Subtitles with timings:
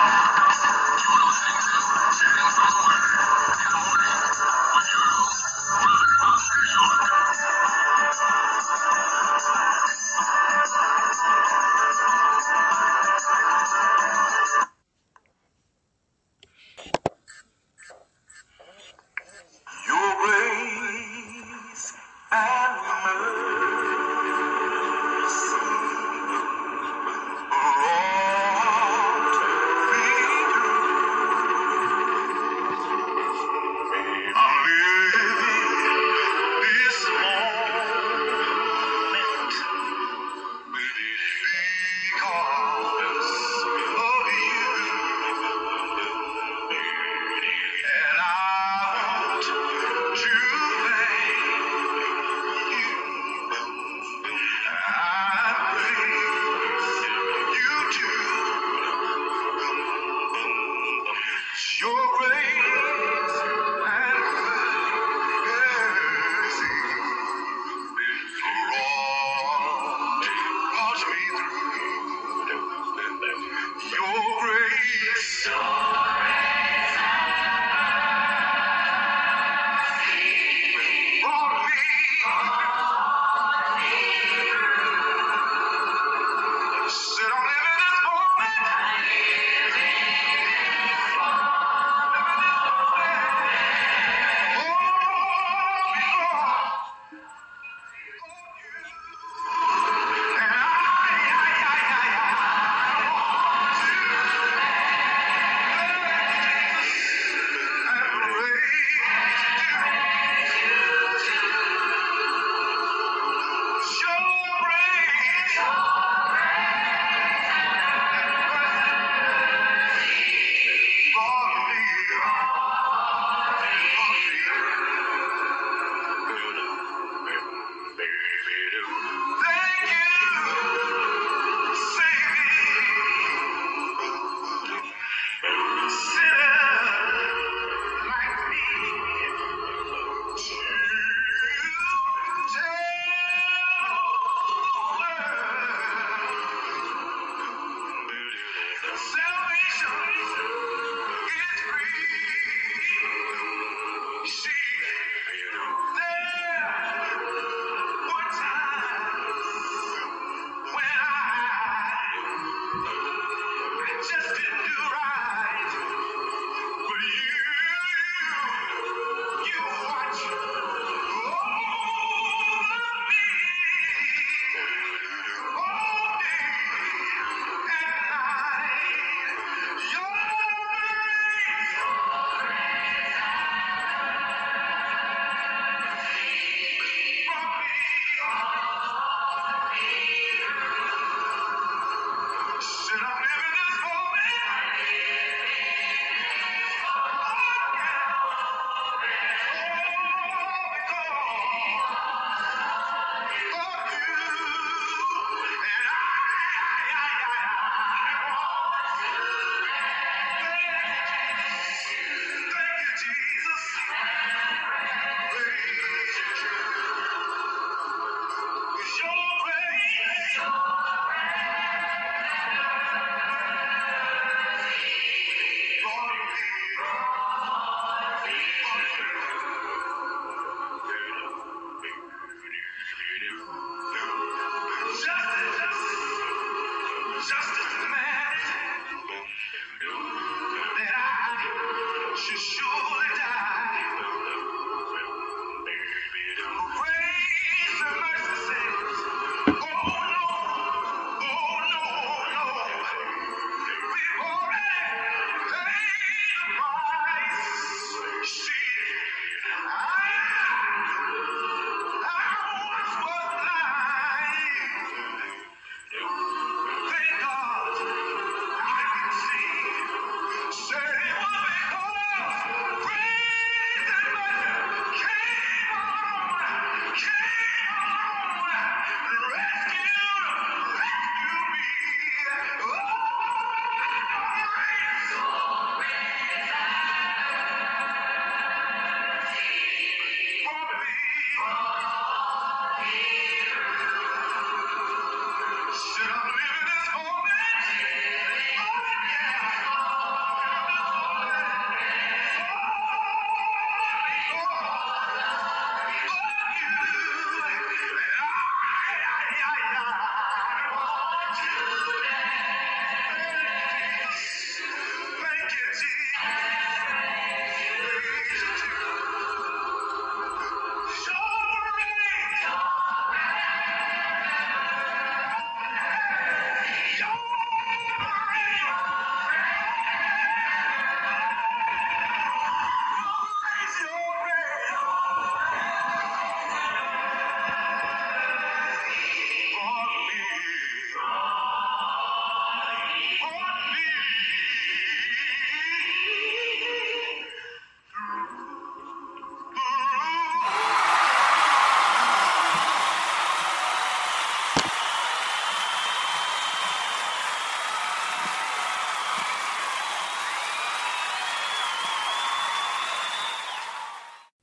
[0.00, 0.27] Ah!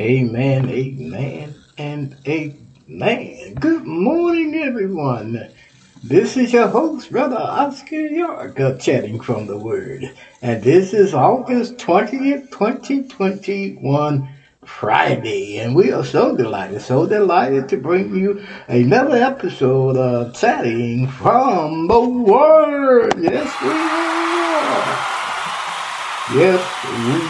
[0.00, 3.54] Amen, amen, and amen.
[3.56, 5.50] Good morning, everyone.
[6.02, 10.10] This is your host, Brother Oscar York, of Chatting from the Word.
[10.40, 14.26] And this is August 20th, 2021,
[14.64, 15.58] Friday.
[15.58, 21.88] And we are so delighted, so delighted to bring you another episode of Chatting from
[21.88, 23.12] the Word.
[23.18, 24.96] Yes, we are.
[26.40, 27.20] Yes, we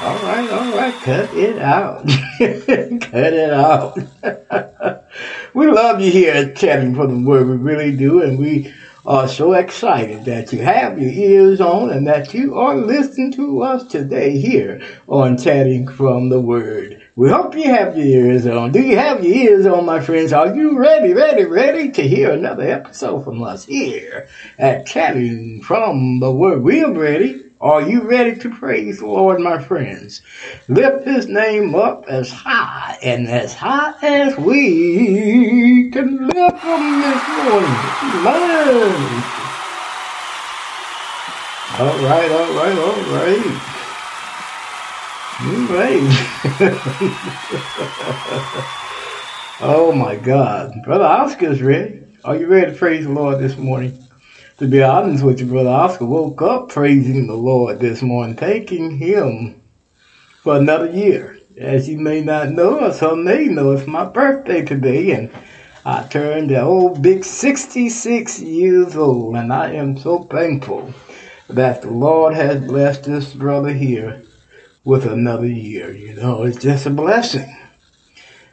[0.00, 2.06] All right, all right, cut it out.
[2.38, 3.98] cut it out.
[5.54, 8.72] we love you here at Chatting for the Word, we really do, and we
[9.06, 13.62] are so excited that you have your ears on and that you are listening to
[13.62, 17.02] us today here on Chatting from the Word.
[17.16, 18.72] We hope you have your ears on.
[18.72, 20.32] Do you have your ears on, my friends?
[20.32, 24.28] Are you ready, ready, ready to hear another episode from us here
[24.58, 26.62] at Chatting from the Word?
[26.62, 27.49] We are ready.
[27.62, 30.22] Are you ready to praise the Lord, my friends?
[30.68, 37.28] Lift his name up as high and as high as we can lift him this
[37.36, 37.84] morning.
[38.24, 39.22] Man.
[41.76, 43.44] All right, all right, all right.
[45.42, 46.08] All right.
[49.60, 50.82] oh my God.
[50.82, 52.04] Brother Oscar's ready.
[52.24, 54.02] Are you ready to praise the Lord this morning?
[54.60, 58.98] To be honest with you, Brother Oscar woke up praising the Lord this morning, thanking
[58.98, 59.62] Him
[60.42, 61.38] for another year.
[61.56, 65.30] As you may not know, or some may know, it's my birthday today, and
[65.86, 70.92] I turned the old big 66 years old, and I am so thankful
[71.48, 74.22] that the Lord has blessed this brother here
[74.84, 75.90] with another year.
[75.90, 77.50] You know, it's just a blessing.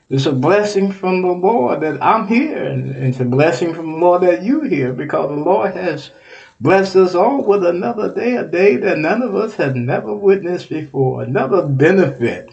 [0.09, 3.97] It's a blessing from the Lord that I'm here, and it's a blessing from the
[3.97, 6.11] Lord that you're here, because the Lord has
[6.61, 10.69] blessed us all with another day, a day that none of us have never witnessed
[10.69, 12.49] before, another benefit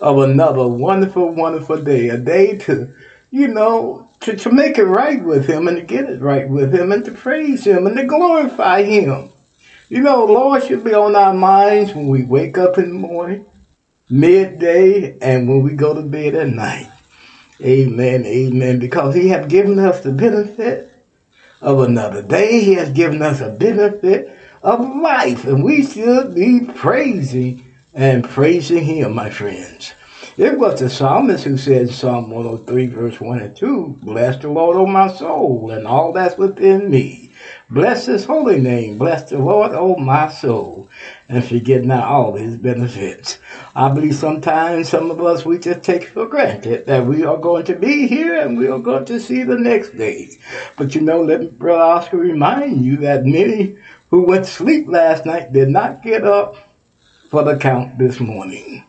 [0.00, 2.90] of another wonderful, wonderful day, a day to,
[3.30, 6.74] you know, to, to make it right with Him and to get it right with
[6.74, 9.28] Him and to praise Him and to glorify Him.
[9.90, 12.98] You know, the Lord should be on our minds when we wake up in the
[12.98, 13.44] morning
[14.08, 16.90] midday, and when we go to bed at night.
[17.60, 18.78] Amen, amen.
[18.78, 20.90] Because He has given us the benefit
[21.60, 22.62] of another day.
[22.62, 28.84] He has given us a benefit of life, and we should be praising and praising
[28.84, 29.94] Him, my friends.
[30.36, 34.76] It was the psalmist who said, Psalm 103, verse 1 and 2, Bless the Lord,
[34.76, 37.25] O my soul, and all that's within me.
[37.68, 38.96] Bless his holy name.
[38.96, 40.88] Bless the Lord, O my soul,
[41.28, 43.38] and forget not all his benefits.
[43.74, 47.64] I believe sometimes some of us, we just take for granted that we are going
[47.64, 50.30] to be here and we are going to see the next day.
[50.76, 53.76] But you know, let Brother Oscar remind you that many
[54.10, 56.54] who went to sleep last night did not get up
[57.30, 58.84] for the count this morning.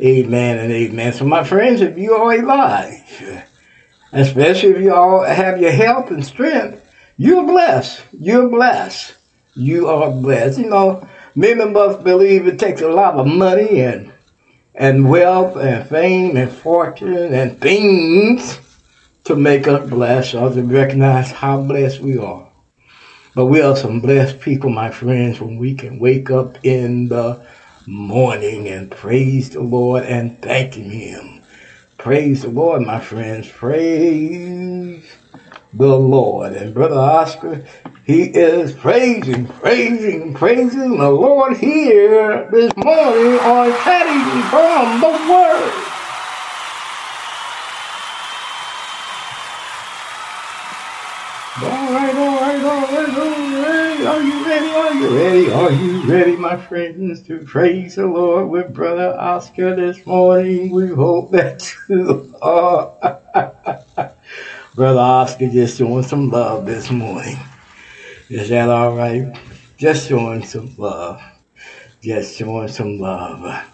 [0.00, 1.12] Amen and amen.
[1.14, 3.44] So my friends, if you are alive,
[4.12, 6.83] especially if you all have your health and strength,
[7.16, 8.02] you're blessed.
[8.18, 9.16] You're blessed.
[9.54, 10.58] You are blessed.
[10.58, 14.12] You know, many of us believe it takes a lot of money and
[14.74, 18.58] and wealth and fame and fortune and things
[19.22, 22.50] to make us blessed or to recognize how blessed we are.
[23.36, 27.46] But we are some blessed people, my friends, when we can wake up in the
[27.86, 31.42] morning and praise the Lord and thank Him.
[31.96, 33.48] Praise the Lord, my friends.
[33.48, 35.04] Praise
[35.76, 36.52] the Lord.
[36.52, 37.64] And Brother Oscar,
[38.04, 45.72] he is praising, praising, praising the Lord here this morning on chatting from the Word.
[51.62, 54.06] All right, all right, all right, all right.
[54.06, 54.68] Are you ready?
[54.68, 55.50] Are you ready?
[55.52, 60.70] Are you ready, my friends, to praise the Lord with Brother Oscar this morning?
[60.70, 63.20] We hope that you are.
[64.74, 67.38] Brother Oscar just showing some love this morning.
[68.28, 69.32] Is that all right?
[69.76, 71.22] Just showing some love.
[72.02, 73.64] Just showing some love.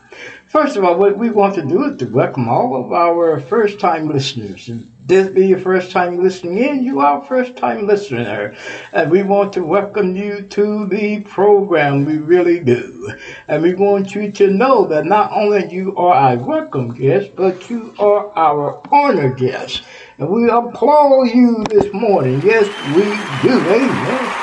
[0.49, 3.81] First of all, what we want to do is to welcome all of our first
[3.81, 4.69] time listeners.
[5.07, 8.55] This be your first time listening in, you are a first time listener.
[8.93, 12.05] And we want to welcome you to the program.
[12.05, 13.15] We really do.
[13.49, 17.71] And we want you to know that not only you are our welcome guest, but
[17.71, 19.83] you are our honor guest.
[20.21, 22.43] And we applaud you this morning.
[22.45, 23.05] Yes, we
[23.49, 23.59] do.
[23.59, 24.41] Amen.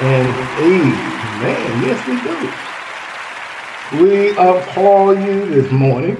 [0.00, 0.28] And
[0.62, 1.82] amen.
[1.82, 2.14] Yes, we
[3.98, 4.04] do.
[4.04, 6.16] We applaud you this morning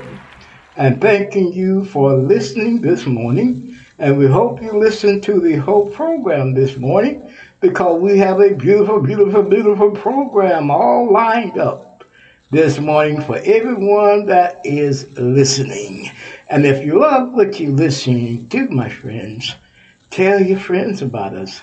[0.76, 3.78] and thanking you for listening this morning.
[4.00, 8.52] And we hope you listen to the whole program this morning because we have a
[8.52, 12.02] beautiful, beautiful, beautiful program all lined up
[12.50, 16.10] this morning for everyone that is listening.
[16.50, 19.54] And if you love what you're listening to, my friends,
[20.10, 21.62] tell your friends about us.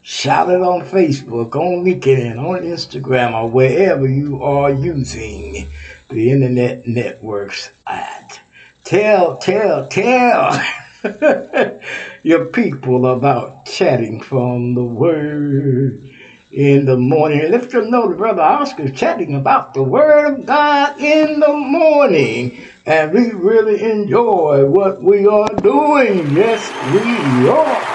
[0.00, 5.68] Shout it on Facebook, on LinkedIn, on Instagram, or wherever you are using
[6.08, 8.40] the internet networks at.
[8.84, 10.58] Tell, tell, tell
[12.22, 16.10] your people about chatting from the Word
[16.50, 17.52] in the morning.
[17.52, 22.68] If you know the brother Oscar chatting about the Word of God in the morning.
[22.86, 26.30] And we really enjoy what we are doing.
[26.36, 27.94] Yes, we are.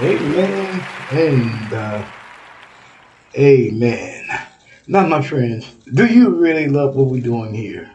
[0.00, 2.04] Amen and uh,
[3.36, 4.26] amen.
[4.86, 7.90] Now, my friends, do you really love what we're doing here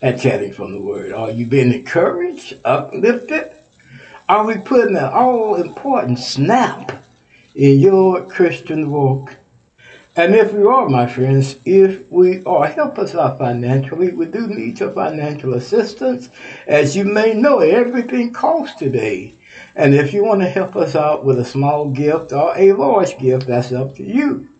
[0.00, 1.12] at Chatting from the Word?
[1.12, 3.52] Are you being encouraged, uplifted?
[4.26, 7.04] Are we putting an all important snap
[7.54, 9.36] in your Christian walk?
[10.14, 14.12] And if we are, my friends, if we are, help us out financially.
[14.12, 16.28] We do need your financial assistance.
[16.66, 19.32] As you may know, everything costs today.
[19.74, 23.18] And if you want to help us out with a small gift or a large
[23.18, 24.50] gift, that's up to you.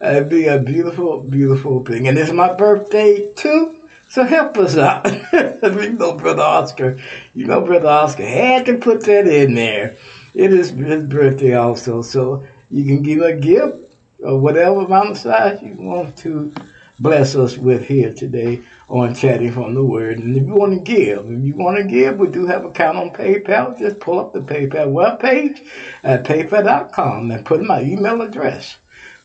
[0.00, 2.06] It'd be a beautiful, beautiful thing.
[2.06, 3.88] And it's my birthday too.
[4.10, 5.06] So help us out.
[5.32, 7.00] you know, Brother Oscar,
[7.34, 9.96] you know, Brother Oscar had to put that in there.
[10.34, 12.02] It is his birthday also.
[12.02, 13.83] So you can give a gift
[14.24, 16.52] or whatever amount of size you want to
[17.00, 20.18] bless us with here today on Chatting from the Word.
[20.18, 22.70] And if you want to give, if you want to give, we do have an
[22.70, 23.78] account on PayPal.
[23.78, 25.66] Just pull up the PayPal webpage
[26.02, 28.76] at paypal.com and put in my email address,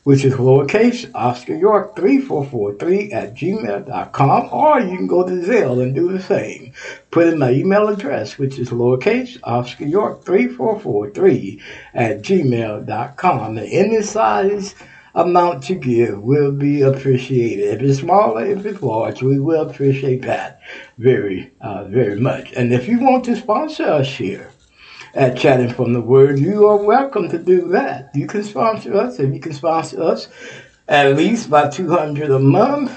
[0.03, 5.93] which is lowercase Oscar York 3443 at gmail.com, or you can go to Zelle and
[5.93, 6.73] do the same.
[7.11, 11.61] Put in my email address, which is lowercase Oscar York 3443
[11.93, 13.57] at gmail.com.
[13.57, 14.73] And any size
[15.15, 17.75] amount you give will be appreciated.
[17.75, 20.61] If it's small, if it's large, we will appreciate that
[20.97, 22.53] very, uh, very much.
[22.53, 24.51] And if you want to sponsor us here
[25.13, 28.11] at Chatting from the Word, you are welcome to do that.
[28.13, 30.27] You can sponsor us, if you can sponsor us
[30.89, 32.91] at least by 200 a month.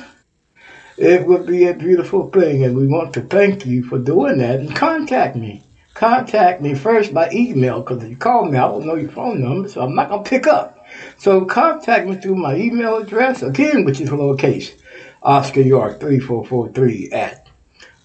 [0.96, 4.60] It would be a beautiful thing, and we want to thank you for doing that.
[4.60, 5.62] And contact me.
[5.94, 9.42] Contact me first by email, because if you call me, I don't know your phone
[9.42, 10.81] number, so I'm not going to pick up.
[11.22, 14.72] So contact me through my email address, again, which is lowercase,
[15.22, 17.46] Oscar York 3443 at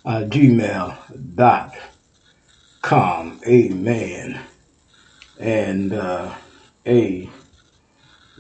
[0.06, 1.72] uh, gmail.com.
[3.48, 4.40] Amen.
[5.40, 6.32] And uh,
[6.86, 7.28] a,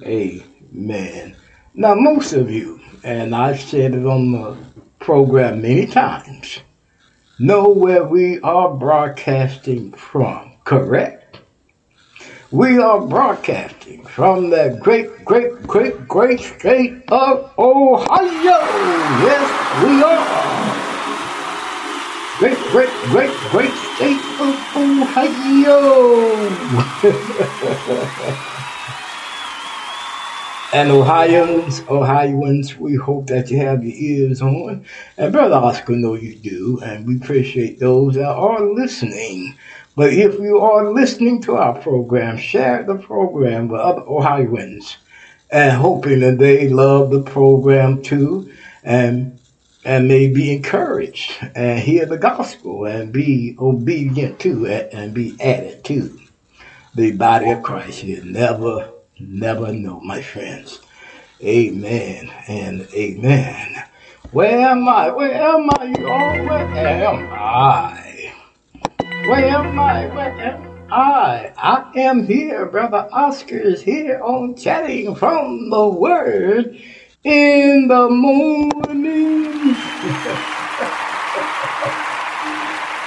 [0.03, 1.35] amen.
[1.73, 4.55] Now, most of you, and I've said it on the
[4.99, 6.59] program many times,
[7.39, 11.39] know where we are broadcasting from, correct?
[12.51, 13.76] We are broadcasting
[14.09, 18.59] from the great, great, great, great state of Ohio.
[19.23, 19.49] Yes,
[19.83, 20.27] we are.
[22.39, 25.77] Great, great, great, great state of Ohio.
[30.73, 34.83] And Ohioans, Ohioans, we hope that you have your ears on.
[35.17, 39.55] And Brother Oscar know you do, and we appreciate those that are listening.
[39.97, 44.95] But if you are listening to our program, share the program with other Ohioans
[45.49, 49.39] and hoping that they love the program too and
[49.83, 55.35] and may be encouraged and hear the gospel and be obedient to it and be
[55.41, 56.19] added to
[56.93, 58.03] the body of Christ.
[58.03, 60.79] You never never know, my friends.
[61.41, 63.83] Amen and amen.
[64.29, 65.09] Where am I?
[65.09, 65.95] Where am I?
[65.97, 68.06] Oh, where am I?
[69.25, 70.07] Where am I?
[70.07, 71.53] Where am I?
[71.57, 72.65] I am here.
[72.65, 76.77] Brother Oscar is here on Chatting from the Word
[77.23, 79.43] in the morning.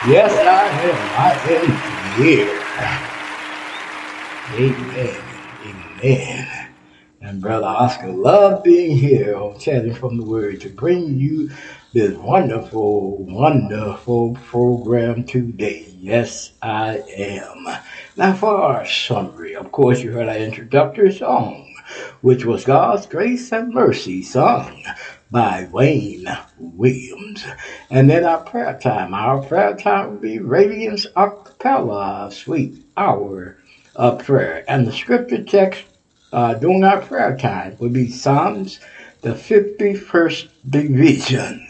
[0.08, 0.98] yes, I am.
[1.18, 1.66] I am
[2.22, 2.62] here.
[4.54, 5.22] Amen.
[5.66, 6.68] Amen.
[7.22, 11.50] And Brother Oscar loved being here on Chatting from the Word to bring you
[11.92, 15.92] this wonderful, wonderful program today.
[15.98, 17.66] Yes, I am.
[18.16, 21.74] Now, for our summary, of course, you heard our introductory song,
[22.20, 24.84] which was God's Grace and Mercy, sung
[25.32, 27.44] by Wayne Williams.
[27.90, 29.12] And then our prayer time.
[29.12, 33.56] Our prayer time will be Radiance Acapella, Sweet Hour
[33.96, 34.64] of Prayer.
[34.68, 35.82] And the scripture text
[36.32, 38.78] uh, during our prayer time would be Psalms,
[39.20, 41.66] the 51st division.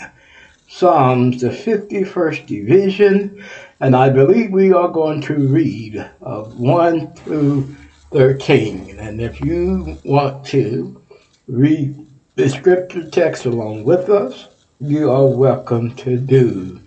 [0.68, 3.44] Psalms, the 51st division,
[3.80, 7.74] and I believe we are going to read uh, 1 through
[8.12, 8.98] 13.
[8.98, 11.02] And if you want to
[11.48, 14.46] read the scripture text along with us,
[14.80, 16.80] you are welcome to do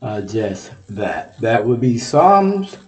[0.00, 1.38] uh, just that.
[1.40, 2.78] That would be Psalms,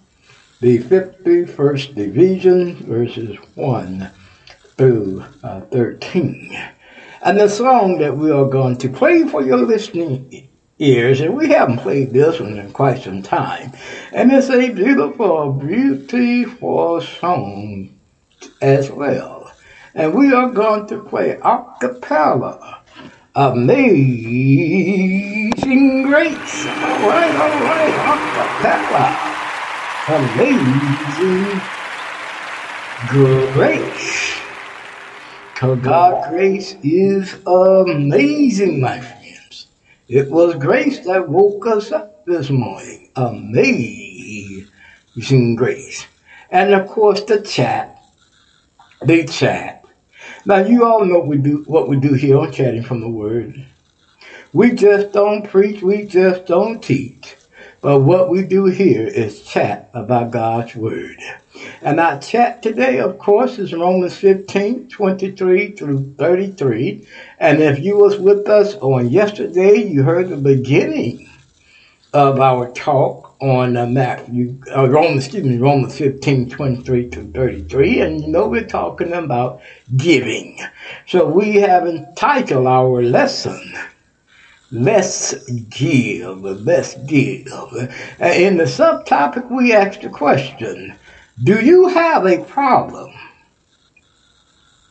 [0.60, 4.10] the 51st division, verses 1
[4.76, 6.58] through uh, 13.
[7.28, 11.50] And the song that we are going to play for your listening ears, and we
[11.50, 13.70] haven't played this one in quite some time,
[14.14, 17.94] and it's a beautiful, beautiful song
[18.62, 19.52] as well.
[19.94, 22.80] And we are going to play a cappella.
[23.34, 24.32] Amazing
[26.04, 26.66] Grace.
[26.66, 27.92] All right, all right,
[28.62, 29.06] cappella.
[30.16, 31.60] Amazing
[33.52, 34.37] Grace.
[35.58, 39.66] Because God's grace is amazing, my friends.
[40.06, 43.10] It was grace that woke us up this morning.
[43.16, 44.68] Amazing
[45.56, 46.06] Grace.
[46.52, 48.00] And of course, the chat,
[49.04, 49.84] the chat.
[50.46, 53.66] Now, you all know we do what we do here on Chatting from the Word.
[54.52, 57.34] We just don't preach, we just don't teach.
[57.80, 61.16] But what we do here is chat about God's Word.
[61.82, 67.06] And our chat today, of course, is Romans 15, 23 through 33.
[67.38, 71.28] And if you was with us on yesterday, you heard the beginning
[72.12, 78.00] of our talk on uh, Matthew, uh, Romans, excuse me, Romans 15, 23 to 33.
[78.00, 79.60] And you know we're talking about
[79.96, 80.58] giving.
[81.06, 83.60] So we have entitled our lesson,
[84.70, 85.34] Let's
[85.68, 87.46] Give, Let's Give.
[88.18, 90.94] And in the subtopic, we asked the question,
[91.44, 93.12] do you have a problem?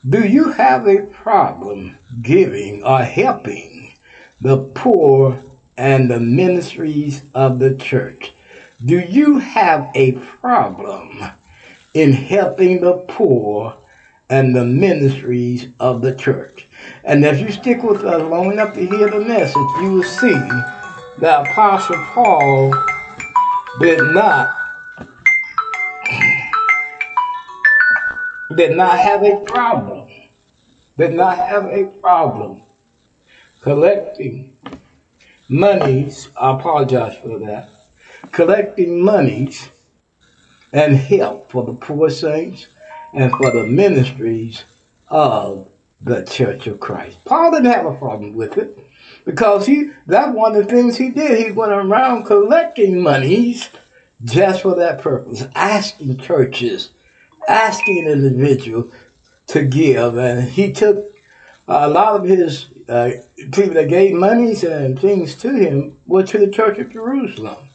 [0.08, 3.92] Do you have a problem giving or helping
[4.40, 5.44] the poor
[5.76, 8.32] and the ministries of the church?
[8.86, 11.22] Do you have a problem
[11.94, 13.78] in helping the poor
[14.30, 16.68] and the ministries of the church?
[17.04, 20.40] And if you stick with us long enough to hear the message, you will see
[21.20, 22.74] that Apostle Paul
[23.82, 24.57] did not
[28.56, 30.10] did not have a problem,
[30.98, 32.64] did not have a problem
[33.62, 34.58] collecting
[35.50, 36.30] monies.
[36.40, 37.70] I apologize for that.
[38.32, 39.70] Collecting monies
[40.74, 42.68] and help for the poor saints
[43.14, 44.64] and for the ministries
[45.08, 45.70] of
[46.02, 47.18] the Church of Christ.
[47.26, 48.78] Paul didn't have a problem with it
[49.26, 51.46] because he that's one of the things he did.
[51.46, 53.70] He went around collecting monies
[54.24, 56.92] just for that purpose, asking churches
[57.48, 58.92] asking an individual
[59.48, 61.16] to give, and he took
[61.68, 63.12] a lot of his uh,
[63.52, 67.70] people that gave monies and things to him were to the Church of Jerusalem.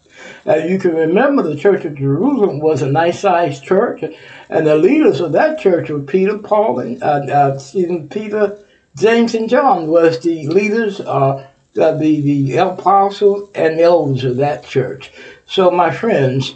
[0.46, 4.02] Uh, you can remember the Church of Jerusalem was a nice sized church,
[4.48, 8.58] and the leaders of that church were Peter, Paul, and uh, uh, Stephen, Peter,
[8.96, 14.64] James, and John was the leaders, uh, the, the the apostles and elders of that
[14.64, 15.12] church.
[15.46, 16.54] So, my friends,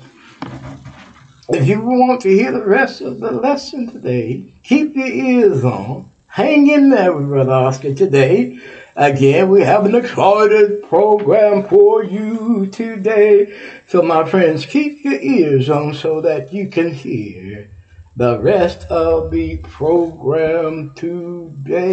[1.49, 6.11] if you want to hear the rest of the lesson today, keep your ears on.
[6.27, 8.61] Hang in there with Brother Oscar today.
[8.97, 13.59] Again, we have an excited program for you today.
[13.87, 17.71] So, my friends, keep your ears on so that you can hear
[18.17, 21.93] the rest of the program today.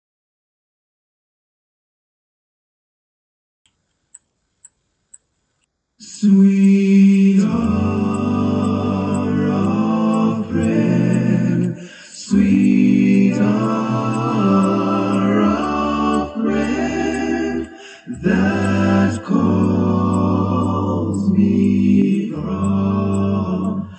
[6.01, 11.75] Sweet hour of prayer,
[12.11, 17.69] sweet hour of prayer
[18.23, 23.91] that calls me from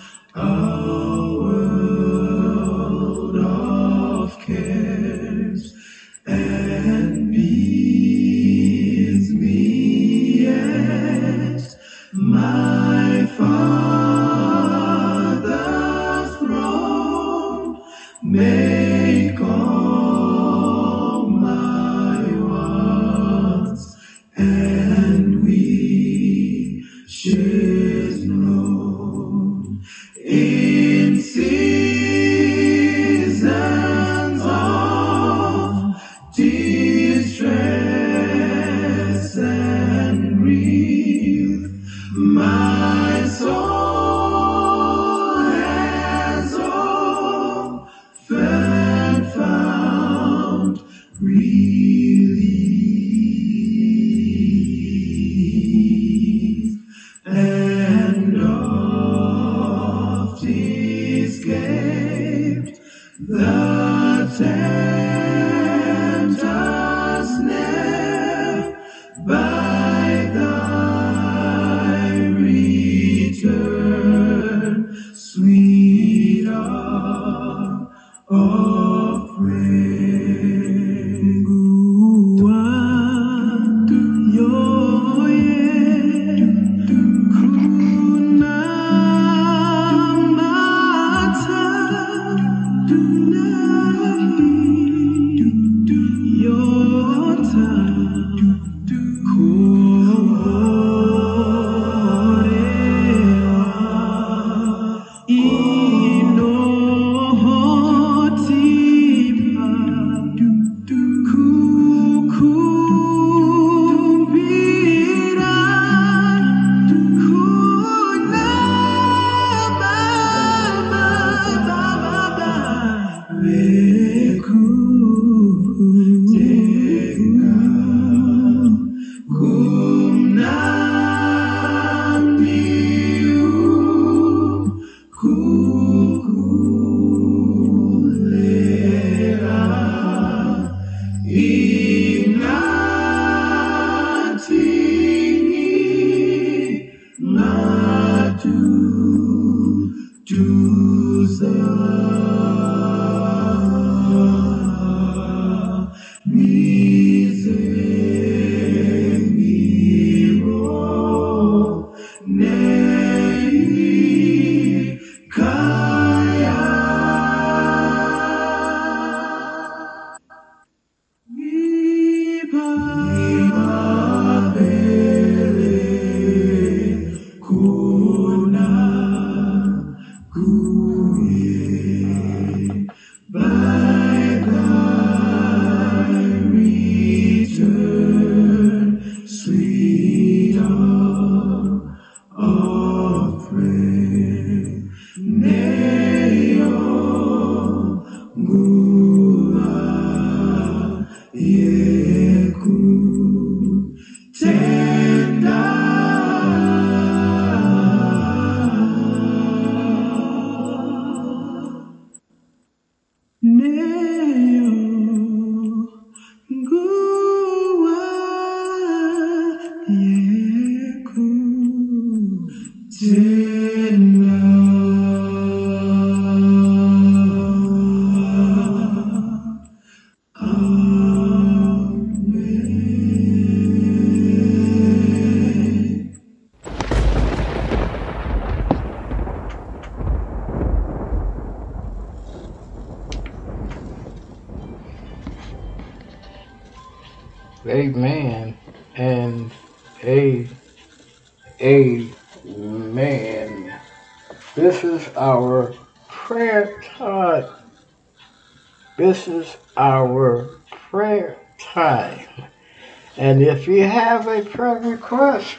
[263.93, 265.59] have a prayer request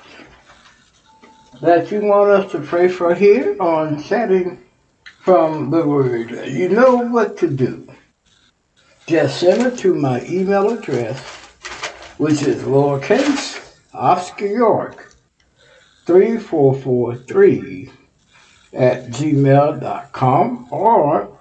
[1.62, 4.60] that you want us to pray for here on chatting
[5.22, 7.88] from the word, you know what to do.
[9.06, 11.19] Just send it to my email address,
[12.17, 15.15] which is lowercase Oscar York
[16.08, 17.91] 3443
[18.74, 21.38] at gmail.com or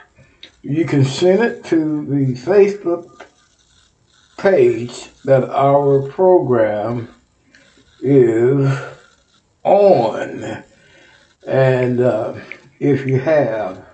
[0.61, 3.25] you can send it to the Facebook
[4.43, 7.09] page that our program
[8.01, 8.77] is
[9.63, 10.65] on.
[11.47, 12.35] And uh,
[12.81, 13.87] if you have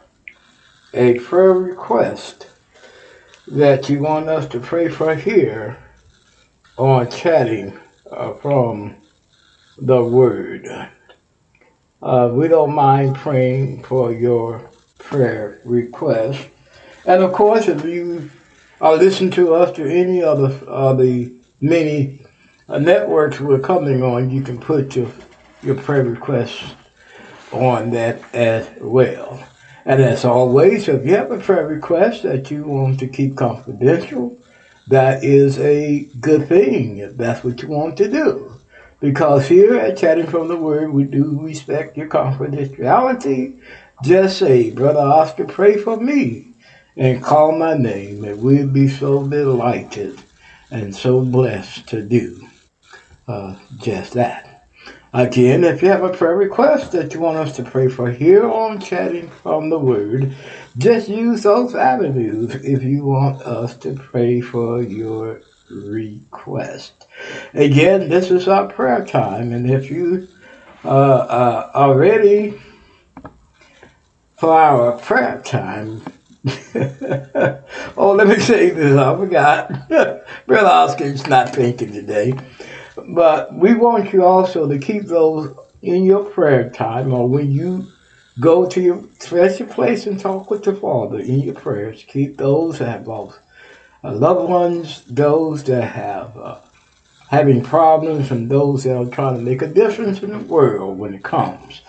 [0.94, 2.46] a prayer request
[3.48, 5.76] that you want us to pray for here
[6.78, 7.78] on chatting
[8.10, 8.96] uh, from
[9.76, 10.66] the Word,
[12.00, 16.48] uh, we don't mind praying for your prayer request.
[17.04, 18.30] And of course, if you
[18.80, 22.24] uh, listen to us to any of the, uh, the many
[22.68, 25.10] uh, networks we're coming on, you can put your,
[25.62, 26.74] your prayer requests
[27.52, 29.42] on that as well.
[29.84, 34.36] And as always, if you have a prayer request that you want to keep confidential,
[34.88, 38.52] that is a good thing if that's what you want to do.
[39.00, 43.60] Because here at Chatting from the Word, we do respect your confidentiality.
[44.02, 46.47] Just say, Brother Oscar, pray for me
[46.98, 50.20] and call my name, and we'll be so delighted
[50.70, 52.46] and so blessed to do
[53.28, 54.66] uh, just that.
[55.14, 58.50] Again, if you have a prayer request that you want us to pray for here
[58.50, 60.34] on Chatting from the Word,
[60.76, 67.06] just use those avenues if you want us to pray for your request.
[67.54, 70.28] Again, this is our prayer time, and if you
[70.84, 72.60] uh, uh, are ready
[74.36, 76.02] for our prayer time,
[77.96, 78.96] oh, let me say this.
[78.96, 79.88] I forgot.
[80.46, 82.34] Brother Oscar's not thinking today.
[83.08, 87.86] But we want you also to keep those in your prayer time or when you
[88.40, 92.04] go to your special place and talk with the Father in your prayers.
[92.08, 93.38] Keep those that have lost
[94.04, 96.60] uh, loved ones, those that have uh,
[97.28, 101.14] having problems, and those that are trying to make a difference in the world when
[101.14, 101.82] it comes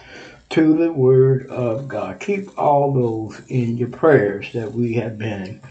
[0.49, 2.19] to the Word of God.
[2.19, 5.61] Keep all those in your prayers that we have been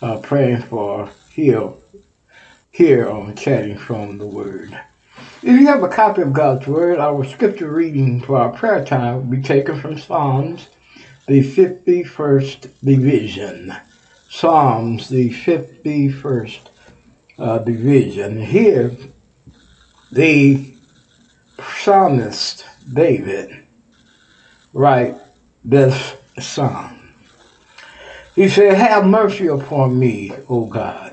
[0.00, 1.70] uh, praying for here,
[2.70, 4.78] here on Chatting from the Word.
[5.42, 9.16] If you have a copy of God's Word, our scripture reading for our prayer time
[9.16, 10.68] will be taken from Psalms,
[11.28, 13.74] the 51st division.
[14.30, 16.60] Psalms, the 51st
[17.38, 18.40] uh, division.
[18.40, 18.96] Here,
[20.10, 20.74] the
[21.60, 23.61] psalmist David
[24.72, 25.16] write
[25.64, 27.14] this psalm.
[28.34, 31.12] He said, Have mercy upon me, O God,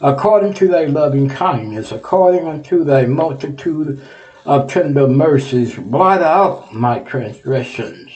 [0.00, 4.04] according to thy loving kindness, according unto thy multitude
[4.44, 8.10] of tender mercies, blot out my transgressions.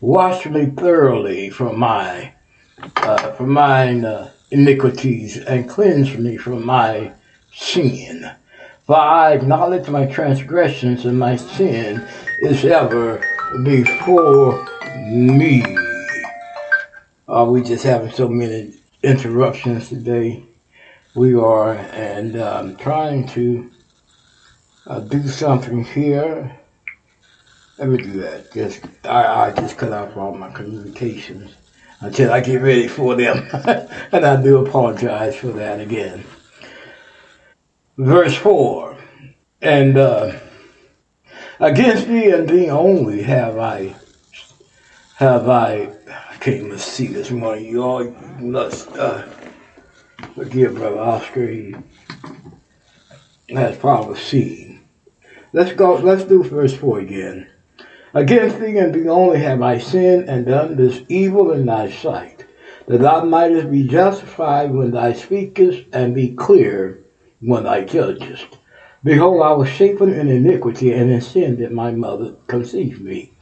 [0.00, 2.34] Wash me thoroughly from my
[2.96, 7.12] uh, from mine uh, iniquities and cleanse me from my
[7.54, 8.30] sin.
[8.86, 12.06] For I acknowledge my transgressions and my sin
[12.42, 13.24] is ever
[13.62, 14.66] before
[15.06, 15.62] me.
[17.28, 20.44] Are we just having so many interruptions today?
[21.14, 23.70] We are, and um, trying to
[24.86, 26.58] uh, do something here.
[27.78, 28.52] Let me do that.
[28.52, 31.52] Just I, I just cut off all my communications
[32.00, 33.48] until I get ready for them,
[34.12, 36.24] and I do apologize for that again.
[37.96, 38.98] Verse four,
[39.62, 40.32] and uh,
[41.60, 43.94] against thee and thee only have I
[45.16, 45.90] have I.
[46.40, 47.64] Can't even see this morning.
[47.64, 48.04] You all
[48.38, 49.26] must uh,
[50.34, 51.46] forgive Brother Oscar.
[51.46, 51.74] He
[53.48, 54.84] has probably seen.
[55.54, 55.94] Let's go.
[55.94, 57.48] Let's do verse four again.
[58.12, 62.44] Against thee and thee only have I sinned and done this evil in thy sight,
[62.88, 67.04] that thou mightest be justified when thou speakest and be clear
[67.40, 68.58] when thou judgest.
[69.04, 73.32] Behold, I was shapen in iniquity, and in sin did my mother conceive me.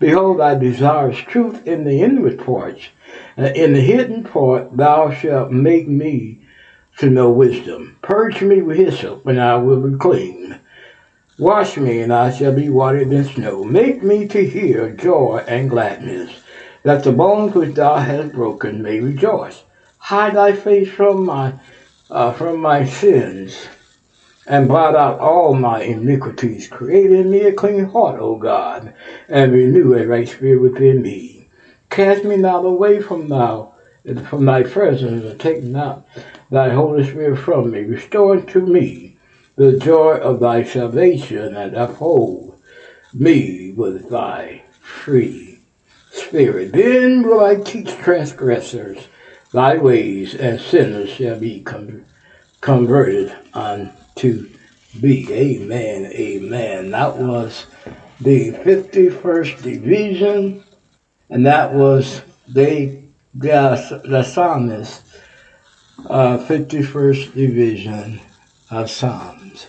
[0.00, 2.88] Behold, I desirous truth in the inward parts,
[3.36, 6.40] and in the hidden part thou shalt make me
[6.98, 7.96] to know wisdom.
[8.02, 10.58] Purge me with hyssop, and I will be clean.
[11.38, 13.62] Wash me, and I shall be whiter than snow.
[13.62, 16.42] Make me to hear joy and gladness,
[16.82, 19.62] that the bones which thou hast broken may rejoice.
[19.98, 21.54] Hide thy face from my
[22.10, 23.68] uh, from my sins,
[24.46, 26.68] and blot out all my iniquities.
[26.68, 28.94] Create in me a clean heart, O God,
[29.28, 31.48] and renew a right spirit within me.
[31.90, 33.74] Cast me not away from thou
[34.28, 36.06] from thy presence, and take not
[36.50, 37.80] thy Holy Spirit from me.
[37.84, 39.16] Restore unto me
[39.56, 42.60] the joy of thy salvation, and uphold
[43.14, 45.60] me with thy free
[46.10, 46.72] spirit.
[46.72, 49.08] Then will I teach transgressors
[49.52, 52.04] thy ways, and sinners shall be con-
[52.60, 55.26] converted unto thee.
[55.30, 56.06] Amen.
[56.12, 56.90] Amen.
[56.90, 57.66] That was
[58.20, 60.64] the 51st division,
[61.30, 63.02] and that was the,
[63.34, 65.02] the, the psalmist,
[66.08, 68.20] uh, 51st division
[68.70, 69.68] of Psalms.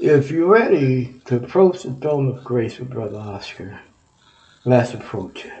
[0.00, 3.80] If you're ready to approach the throne of grace with Brother Oscar,
[4.64, 5.52] let's approach it.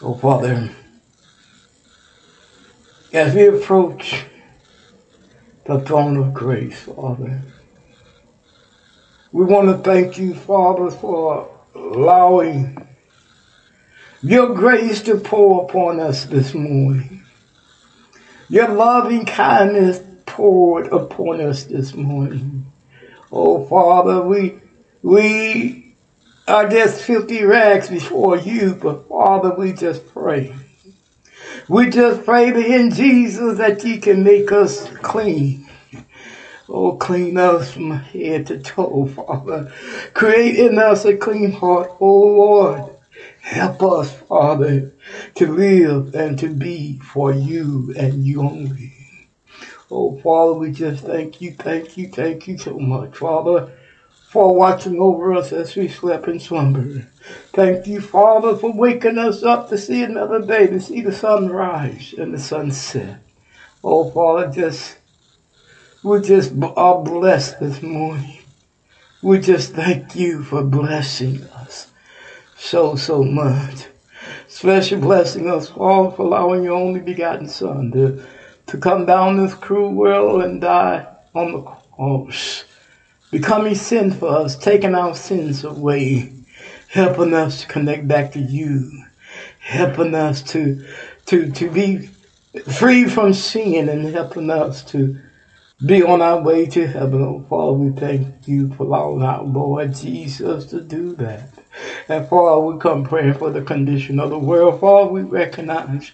[0.00, 0.70] Oh, Father,
[3.12, 4.24] as we approach
[5.64, 7.40] the throne of grace, Father,
[9.30, 12.86] we want to thank you, Father, for allowing
[14.22, 17.24] your grace to pour upon us this morning.
[18.48, 22.70] Your loving kindness poured upon us this morning.
[23.30, 24.60] Oh, Father, we,
[25.02, 25.94] we
[26.46, 30.54] are just filthy rags before you, but Father, we just pray.
[31.68, 35.64] We just pray that in Jesus that you can make us clean.
[36.68, 39.70] Oh, clean us from head to toe, Father.
[40.14, 42.96] Create in us a clean heart, oh Lord.
[43.42, 44.92] Help us, Father,
[45.34, 48.92] to live and to be for you and you only.
[49.90, 53.72] Oh, Father, we just thank you, thank you, thank you so much, Father.
[54.32, 57.06] For watching over us as we slept in slumber.
[57.52, 61.50] Thank you, Father, for waking us up to see another day, to see the sun
[61.50, 63.18] rise and the sun set.
[63.84, 64.96] Oh, Father, just
[66.02, 68.38] we just are blessed this morning.
[69.20, 71.88] We just thank you for blessing us
[72.56, 73.84] so, so much.
[74.48, 78.24] Special blessing us, Father, for allowing your only begotten Son to,
[78.68, 82.64] to come down this cruel world and die on the cross,
[83.32, 86.32] becoming sin for us, taking our sins away,
[86.88, 89.04] helping us to connect back to you,
[89.58, 90.86] helping us to,
[91.26, 92.10] to, to be
[92.70, 95.18] free from sin and helping us to
[95.84, 97.22] be on our way to heaven.
[97.22, 101.61] Oh, Father, we thank you for allowing our Lord Jesus to do that.
[102.08, 104.80] And Father, we come praying for the condition of the world.
[104.80, 106.12] Father, we recognize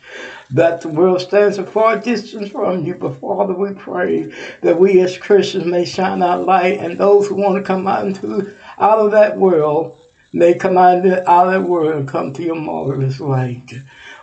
[0.51, 2.95] that the world stands a far distance from you.
[2.95, 4.33] But Father, we pray
[4.63, 8.07] that we as Christians may shine our light and those who want to come out
[8.07, 9.99] into out of that world
[10.33, 13.73] may come out of that world and come to your marvelous light.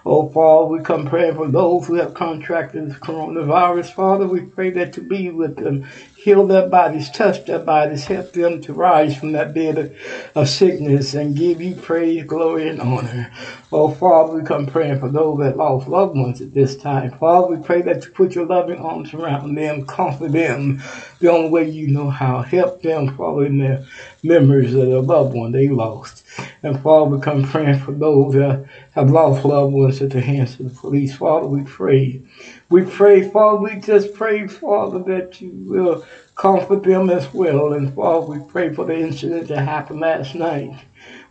[0.05, 3.91] Oh, Father, we come praying for those who have contracted this coronavirus.
[3.91, 5.87] Father, we pray that you be with them,
[6.25, 9.95] heal their bodies, touch their bodies, help them to rise from that bed
[10.33, 13.31] of, sickness and give you praise, glory, and honor.
[13.71, 17.11] Oh, Father, we come praying for those that lost loved ones at this time.
[17.19, 20.81] Father, we pray that you put your loving arms around them, comfort them
[21.19, 22.41] the only way you know how.
[22.41, 23.85] Help them, Father, in their
[24.23, 26.23] memories of the loved one they lost.
[26.63, 30.59] And Father, we come praying for those that have lost loved ones at the hands
[30.59, 31.15] of the police.
[31.15, 32.21] Father, we pray.
[32.69, 37.73] We pray, Father, we just pray, Father, that you will comfort them as well.
[37.73, 40.75] And Father, we pray for the incident that happened last night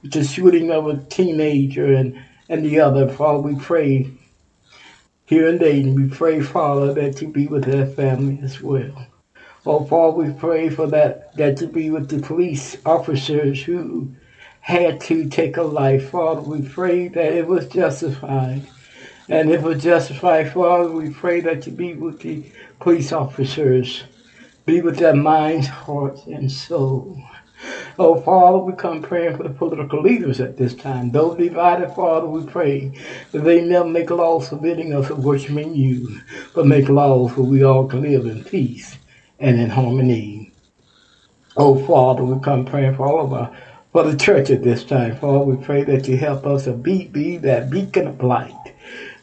[0.03, 3.09] with the shooting of a teenager and, and the other.
[3.09, 4.11] Father, we pray
[5.26, 5.97] here in Dayton.
[5.97, 9.07] We pray, Father, that you be with their family as well.
[9.66, 14.14] Oh, Father, we pray for that, that you be with the police officers who
[14.61, 16.11] had to take a life.
[16.11, 18.62] Father, we pray that it was justified.
[19.29, 22.45] And if it was justified, Father, we pray that you be with the
[22.79, 24.05] police officers,
[24.66, 27.18] be with their minds, hearts, and soul.
[27.99, 31.11] Oh, Father, we come praying for the political leaders at this time.
[31.11, 32.93] Those divided, Father, we pray
[33.33, 36.20] that they never make laws forbidding us of worshiping you,
[36.55, 38.99] but make laws where we all can live in peace
[39.39, 40.53] and in harmony.
[41.57, 43.57] Oh, Father, we come praying for all of our
[43.93, 45.16] for the church at this time.
[45.16, 48.74] Father, we pray that you help us to be, be that beacon of light,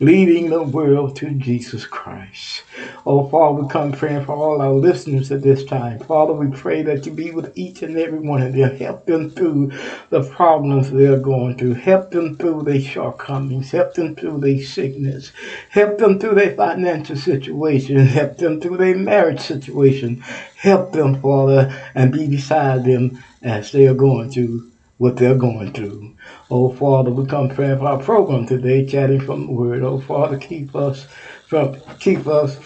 [0.02, 2.64] leading the world to Jesus Christ.
[3.06, 6.00] Oh, Father, we come praying for all our listeners at this time.
[6.00, 8.76] Father, we pray that you be with each and every one of them.
[8.78, 9.72] Help them through
[10.10, 11.76] the problems they're going through.
[11.76, 13.70] Help them through their shortcomings.
[13.70, 15.32] Help them through their sickness.
[15.70, 18.00] Help them through their financial situation.
[18.00, 20.20] Help them through their marriage situation.
[20.56, 24.71] Help them, Father, and be beside them as they are going through
[25.02, 26.16] what they're going through.
[26.52, 29.82] Oh, Father, we come praying for our program today, chatting from the Word.
[29.82, 31.08] Oh, Father, keep us
[31.48, 32.60] from, keep us,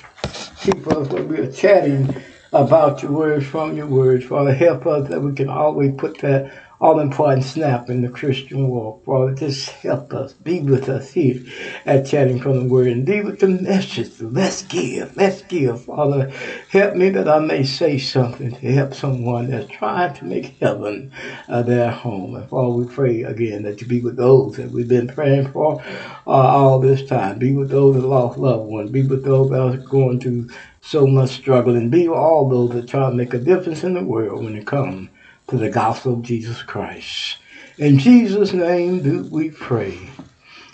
[0.59, 2.13] keep us when we are chatting
[2.51, 4.25] about your words from your words.
[4.25, 6.51] Father, help us that we can always put that
[6.81, 9.05] all important snap in the Christian walk.
[9.05, 10.33] Father, just help us.
[10.33, 11.41] Be with us here
[11.85, 14.19] at Chatting from the Word and be with the message.
[14.19, 15.15] Let's give.
[15.15, 15.85] Let's give.
[15.85, 16.31] Father,
[16.69, 21.11] help me that I may say something to help someone that's trying to make heaven
[21.47, 22.35] uh, their home.
[22.35, 25.81] And Father, we pray again that you be with those that we've been praying for
[26.27, 27.39] uh, all this time.
[27.39, 28.91] Be with those that lost loved ones.
[28.91, 30.49] Be with those that are going through
[30.81, 31.75] so much struggle.
[31.75, 34.55] And be with all those that try to make a difference in the world when
[34.55, 35.09] it comes
[35.47, 37.37] to the gospel of Jesus Christ.
[37.77, 39.97] In Jesus' name do we pray.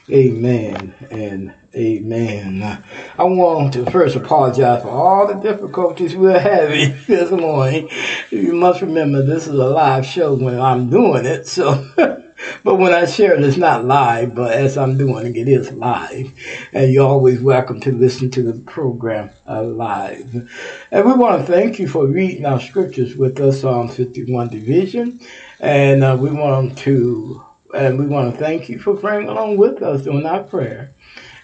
[0.10, 2.84] Amen and amen.
[3.18, 7.90] I want to first apologize for all the difficulties we're having this morning.
[8.30, 11.88] You must remember this is a live show when I'm doing it, so
[12.64, 15.72] but when I share it, it's not live, but as I'm doing it, it is
[15.72, 16.32] live.
[16.74, 20.50] And you're always welcome to listen to the program uh, live.
[20.92, 25.20] And we want to thank you for reading our scriptures with us on 51 Division.
[25.60, 27.44] And uh, we want to
[27.74, 30.94] and we want to thank you for praying along with us during our prayer.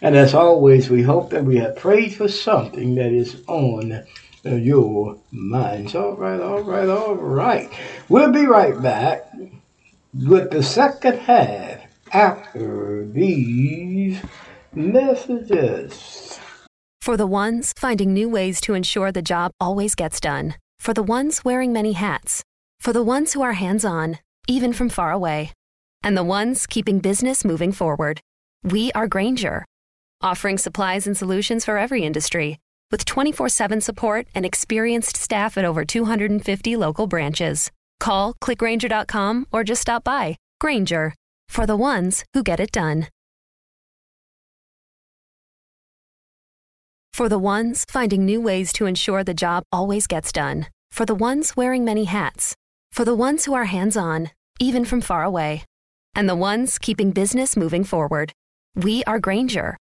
[0.01, 4.05] And as always, we hope that we have prayed for something that is on
[4.43, 5.95] your minds.
[5.95, 7.72] All right, all right, all right.
[8.10, 9.26] We'll be right back
[10.26, 14.20] with the second half after these
[14.74, 16.39] messages.
[17.01, 20.55] For the ones finding new ways to ensure the job always gets done.
[20.80, 22.43] For the ones wearing many hats.
[22.80, 25.51] For the ones who are hands on, even from far away.
[26.03, 28.22] And the ones keeping business moving forward.
[28.63, 29.65] We are Grainger,
[30.22, 32.59] offering supplies and solutions for every industry,
[32.91, 37.72] with 24 7 support and experienced staff at over 250 local branches.
[38.00, 40.38] Call clickgrainger.com or just stop by.
[40.60, 41.14] Grainger
[41.50, 43.08] for the ones who get it done.
[47.14, 50.68] For the ones finding new ways to ensure the job always gets done.
[50.91, 52.56] For the ones wearing many hats.
[52.91, 54.30] For the ones who are hands on,
[54.60, 55.64] even from far away.
[56.14, 58.34] And the ones keeping business moving forward.
[58.76, 59.78] We are Grainger,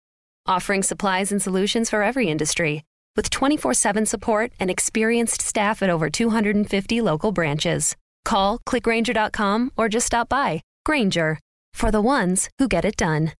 [0.46, 2.82] offering supplies and solutions for every industry
[3.16, 7.96] with 24 7 support and experienced staff at over 250 local branches.
[8.24, 10.62] Call clickgrainger.com or just stop by.
[10.84, 11.38] Grainger
[11.74, 13.32] for the ones who get it done.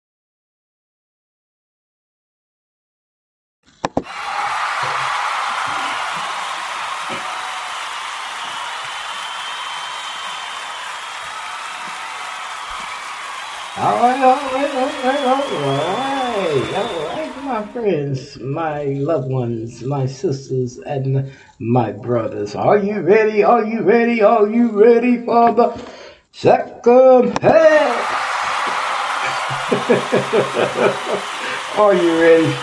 [13.82, 16.09] All right, all right, all right, all right,
[17.60, 22.54] my friends, my loved ones, my sisters, and my brothers.
[22.54, 23.42] Are you ready?
[23.42, 24.22] Are you ready?
[24.22, 25.78] Are you ready for the
[26.32, 28.16] second half?
[31.78, 32.56] Are you ready?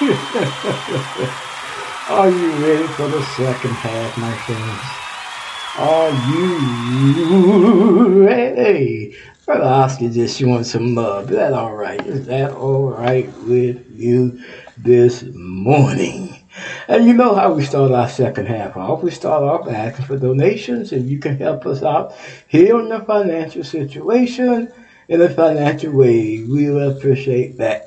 [2.10, 5.09] Are you ready for the second half, my friends?
[5.78, 9.16] Are you ready?
[9.46, 11.30] Brother Oscar just want some love.
[11.30, 12.04] Is that all right?
[12.06, 14.42] Is that all right with you
[14.76, 16.44] this morning?
[16.88, 19.04] And you know how we start our second half off.
[19.04, 20.90] We start off asking for donations.
[20.90, 22.16] and you can help us out
[22.48, 24.72] here in the financial situation,
[25.08, 27.86] in a financial way, we will appreciate that.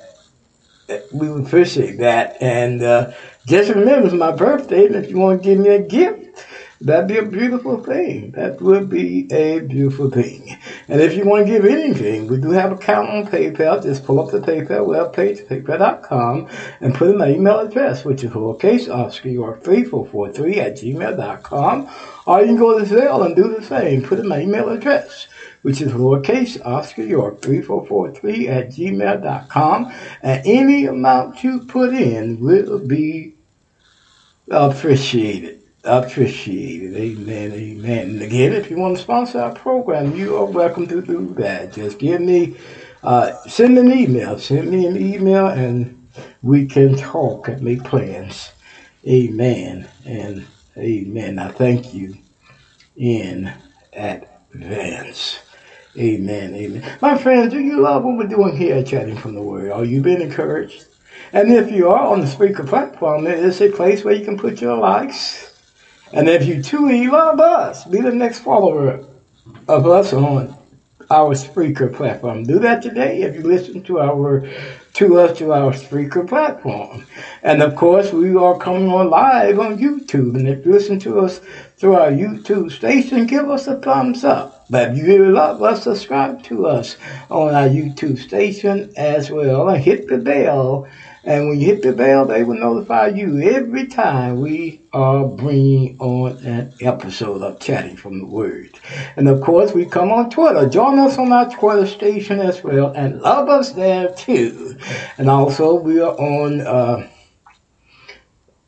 [1.13, 2.41] We would appreciate that.
[2.41, 3.11] And uh,
[3.45, 6.45] just remember, it's my birthday, and if you want to give me a gift,
[6.83, 8.31] That'd be a beautiful thing.
[8.31, 10.57] That would be a beautiful thing.
[10.89, 13.81] And if you want to give anything, we do have an account on PayPal.
[13.81, 16.49] Just pull up the PayPal webpage, paypal.com,
[16.81, 21.89] and put in my email address, which is lowercase Oscar York 3443 at gmail.com.
[22.25, 24.03] Or you can go to Zelle and do the same.
[24.03, 25.29] Put in my email address,
[25.61, 29.93] which is lowercase Oscar York 3443 at gmail.com.
[30.21, 33.35] And any amount you put in will be
[34.51, 36.95] appreciated appreciated.
[36.95, 38.21] Amen, amen.
[38.21, 41.73] Again, if you want to sponsor our program, you are welcome to do that.
[41.73, 42.57] Just give me,
[43.03, 44.39] uh, send an email.
[44.39, 46.07] Send me an email and
[46.41, 48.51] we can talk and make plans.
[49.07, 50.45] Amen and
[50.77, 51.39] amen.
[51.39, 52.17] I thank you
[52.95, 53.51] in
[53.91, 55.39] advance.
[55.97, 56.97] Amen, amen.
[57.01, 59.71] My friends, do you love what we're doing here at Chatting from the Word?
[59.71, 60.85] Are you being encouraged?
[61.33, 64.61] And if you are on the Spreaker platform, it's a place where you can put
[64.61, 65.52] your likes,
[66.13, 69.05] and if you truly love us, be the next follower
[69.67, 70.55] of us on
[71.09, 72.43] our Spreaker platform.
[72.43, 74.49] Do that today if you listen to our
[74.93, 77.05] to us to our Spreaker platform.
[77.41, 80.35] And of course, we are coming on live on YouTube.
[80.35, 81.39] And if you listen to us
[81.77, 84.65] through our YouTube station, give us a thumbs up.
[84.69, 86.97] But if you really love us, subscribe to us
[87.31, 90.87] on our YouTube station as well and hit the bell
[91.25, 95.95] and when you hit the bell, they will notify you every time we are bringing
[95.99, 98.77] on an episode of Chatting from the Word.
[99.15, 100.67] And of course, we come on Twitter.
[100.67, 104.77] Join us on our Twitter station as well and love us there too.
[105.17, 107.07] And also, we are on uh,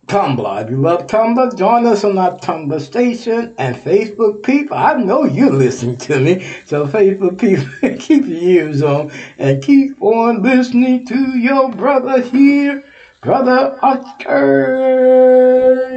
[0.07, 0.63] Tumblr.
[0.63, 4.77] If you love Tumblr, join us on our Tumblr station and Facebook people.
[4.77, 7.65] I know you listen to me, so Facebook people,
[7.99, 12.83] keep your ears on and keep on listening to your brother here,
[13.21, 14.75] Brother Oscar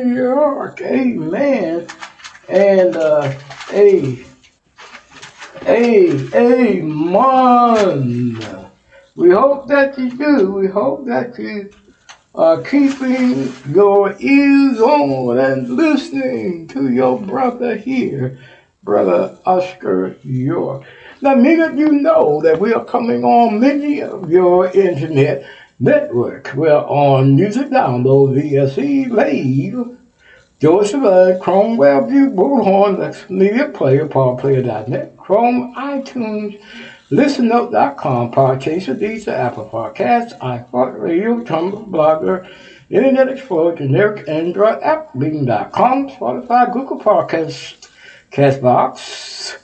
[0.06, 0.80] York.
[0.80, 1.86] Amen.
[2.48, 3.30] And, uh,
[3.68, 4.24] hey,
[5.62, 8.40] hey, amen.
[9.16, 10.52] We hope that you do.
[10.52, 11.70] We hope that you
[12.38, 18.38] are keeping your ears on and listening to your brother here,
[18.84, 20.84] Brother Oscar York.
[21.20, 25.46] Now, many of you know that we are coming on many of your internet
[25.80, 26.54] networks.
[26.54, 29.98] We're on Music Download, VSE, Lave,
[30.60, 36.62] George Survive, Chrome WebView, Bullhorn, Media Player, PowerPlayer.net, Chrome, iTunes,
[37.10, 42.46] ListenNote.com, Podchaser, Deezer, Apple Podcasts, iHeartRadio, Tumblr, Blogger,
[42.90, 47.88] Internet Explorer, generic Android app, Bing.com, Spotify, Google Podcasts,
[48.30, 49.56] Castbox,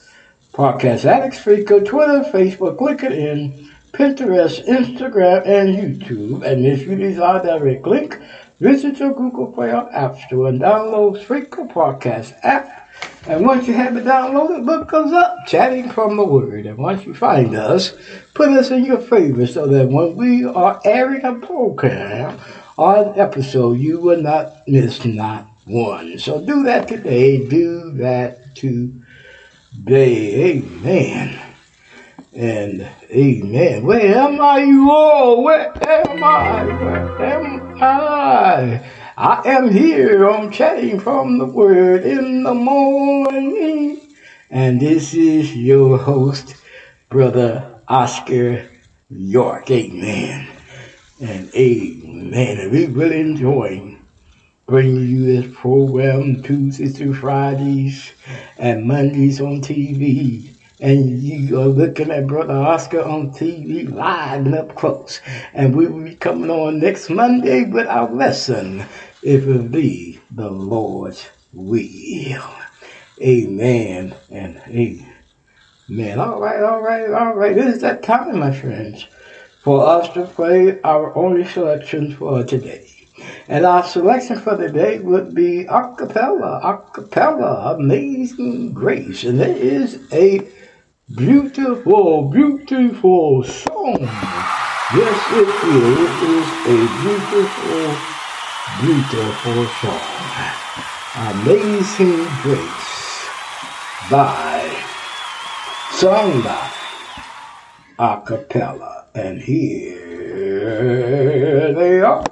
[0.53, 6.43] Podcast Addicts, Spreaker, Twitter, Facebook, LinkedIn, Pinterest, Instagram, and YouTube.
[6.43, 8.19] And if you desire direct link,
[8.59, 12.84] visit your Google Play or App Store and download Spreaker Podcast app.
[13.27, 16.65] And once you have it downloaded, book comes up, chatting from the word.
[16.65, 17.93] And once you find us,
[18.33, 22.39] put us in your favorites so that when we are airing a program
[22.77, 26.19] or an episode, you will not miss not one.
[26.19, 27.47] So do that today.
[27.47, 29.01] Do that today.
[29.83, 31.37] Day, amen.
[32.33, 33.85] And amen.
[33.85, 35.43] Where am I, you all?
[35.43, 36.63] Where am I?
[36.63, 38.91] Where am I?
[39.17, 44.13] I am here on chatting from the word in the morning.
[44.49, 46.57] And this is your host,
[47.07, 48.69] Brother Oscar
[49.09, 49.71] York.
[49.71, 50.49] Amen.
[51.21, 52.59] And amen.
[52.59, 53.97] And we will enjoy
[54.65, 58.11] bringing you this program Tuesdays through Fridays
[58.57, 60.54] and Mondays on TV.
[60.81, 65.21] And you are looking at Brother Oscar on TV live and up close.
[65.53, 68.85] And we will be coming on next Monday with our lesson.
[69.23, 72.43] If it be the Lord's will.
[73.21, 76.19] Amen and amen.
[76.19, 77.55] All right, all right, all right.
[77.55, 79.07] This is that time, my friends,
[79.63, 82.91] for us to play our only selection for today.
[83.47, 89.23] And our selection for today would be acapella, acapella, Amazing Grace.
[89.23, 90.51] And it is a
[91.13, 94.01] beautiful, beautiful song.
[94.01, 96.09] Yes, it is.
[96.23, 97.85] It is a beautiful,
[98.81, 100.01] beautiful song.
[101.15, 103.29] Amazing Grace
[104.09, 104.65] by,
[105.91, 106.71] sung by,
[107.99, 109.05] acapella.
[109.13, 110.53] And here
[111.73, 112.25] they are.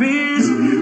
[0.00, 0.79] Fears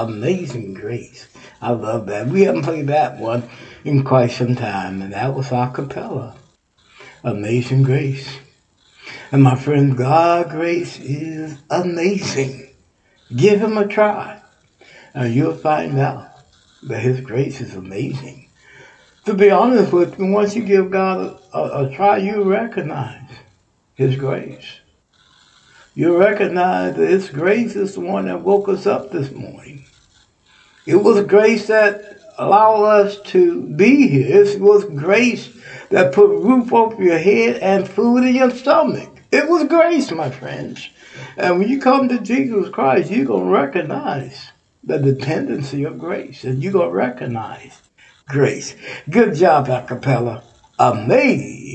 [0.00, 1.28] Amazing Grace.
[1.60, 2.26] I love that.
[2.26, 3.42] We haven't played that one
[3.84, 6.36] in quite some time, and that was a cappella.
[7.22, 8.38] Amazing Grace.
[9.30, 12.70] And my friend, God grace is amazing.
[13.36, 14.40] Give him a try,
[15.12, 16.28] and you'll find out
[16.84, 18.48] that his grace is amazing.
[19.26, 23.28] To be honest with you, once you give God a, a, a try, you recognize
[23.94, 24.80] his grace.
[25.94, 29.84] You recognize that His grace is the one that woke us up this morning.
[30.90, 34.42] It was grace that allowed us to be here.
[34.42, 35.48] It was grace
[35.90, 39.08] that put roof over your head and food in your stomach.
[39.30, 40.88] It was grace, my friends.
[41.36, 44.50] And when you come to Jesus Christ, you're going to recognize
[44.82, 46.42] the dependency of grace.
[46.42, 47.80] And you're going to recognize
[48.26, 48.74] grace.
[49.08, 50.42] Good job, Acapella.
[50.80, 51.70] Amazing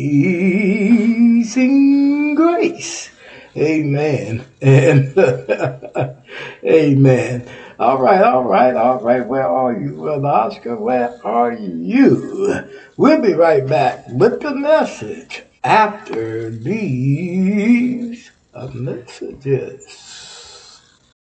[2.35, 3.11] grace.
[3.57, 4.45] Amen.
[4.61, 5.17] And
[6.65, 7.49] amen.
[7.77, 9.25] All right, all right, all right.
[9.25, 10.75] Where are you, Brother Oscar?
[10.77, 12.63] Where are you?
[12.97, 18.31] We'll be right back with the message after these
[18.73, 20.21] messages.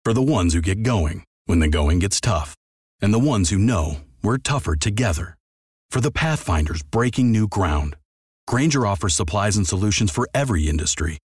[0.03, 2.55] For the ones who get going when the going gets tough,
[3.01, 5.35] and the ones who know we're tougher together.
[5.91, 7.97] For the Pathfinders breaking new ground,
[8.47, 11.17] Grainger offers supplies and solutions for every industry,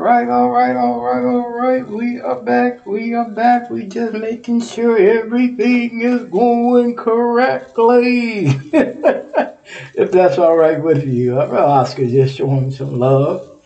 [0.00, 1.86] Right, all right, all right, all right.
[1.86, 2.86] We are back.
[2.86, 3.70] We are back.
[3.70, 8.46] We just making sure everything is going correctly.
[8.72, 11.38] if that's all right with you.
[11.38, 13.62] Uh, Brother Oscar just showing some love.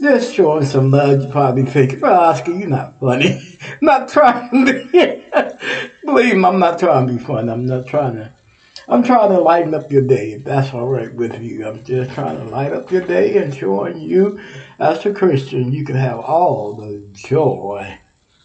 [0.00, 1.22] Just showing some love.
[1.22, 3.40] You probably thinking, Brother Oscar, you're not funny.
[3.80, 5.24] not trying to be.
[6.04, 7.50] Believe me, I'm not trying to be funny.
[7.50, 8.32] I'm not trying to.
[8.90, 11.68] I'm trying to lighten up your day, if that's all right with you.
[11.68, 14.40] I'm just trying to light up your day and showing you,
[14.78, 17.98] as a Christian, you can have all the joy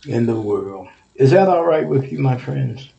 [0.05, 0.89] in the world.
[1.15, 2.89] Is that all right with you, my friends?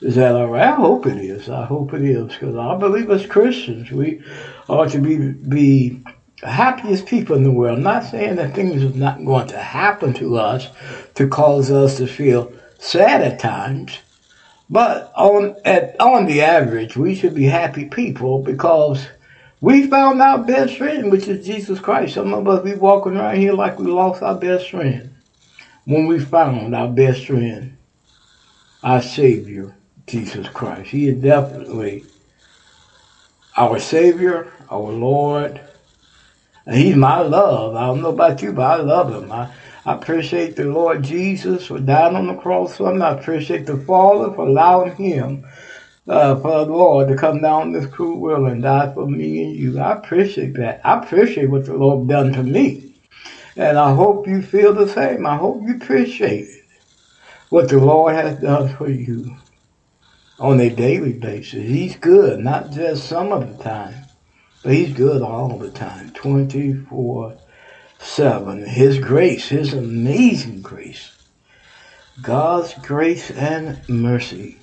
[0.00, 0.66] Is that all right?
[0.66, 1.48] I hope it is.
[1.48, 4.20] I hope it is, because I believe as Christians, we
[4.68, 6.02] ought to be be
[6.40, 7.78] the happiest people in the world.
[7.78, 10.66] not saying that things are not going to happen to us
[11.14, 13.98] to cause us to feel sad at times.
[14.70, 19.04] But on at on the average, we should be happy people because
[19.60, 22.14] we found our best friend, which is Jesus Christ.
[22.14, 25.10] Some of us be walking around here like we lost our best friend.
[25.84, 27.76] When we found our best friend,
[28.84, 29.74] our Savior,
[30.06, 30.90] Jesus Christ.
[30.90, 32.04] He is definitely
[33.56, 35.60] our Savior, our Lord.
[36.64, 37.74] And he's my love.
[37.74, 39.32] I don't know about you, but I love him.
[39.32, 39.52] I,
[39.86, 43.00] I appreciate the Lord Jesus for dying on the cross for me.
[43.00, 45.46] I appreciate the Father for allowing him,
[46.06, 49.56] uh, for the Lord to come down this cruel world and die for me and
[49.56, 49.80] you.
[49.80, 50.82] I appreciate that.
[50.84, 52.92] I appreciate what the Lord done to me.
[53.56, 55.26] And I hope you feel the same.
[55.26, 56.48] I hope you appreciate
[57.48, 59.36] what the Lord has done for you
[60.38, 61.68] on a daily basis.
[61.68, 64.06] He's good, not just some of the time,
[64.62, 67.36] but He's good all the time, 24
[68.00, 68.66] 7.
[68.66, 71.12] His grace, His amazing grace,
[72.20, 74.58] God's grace and mercy.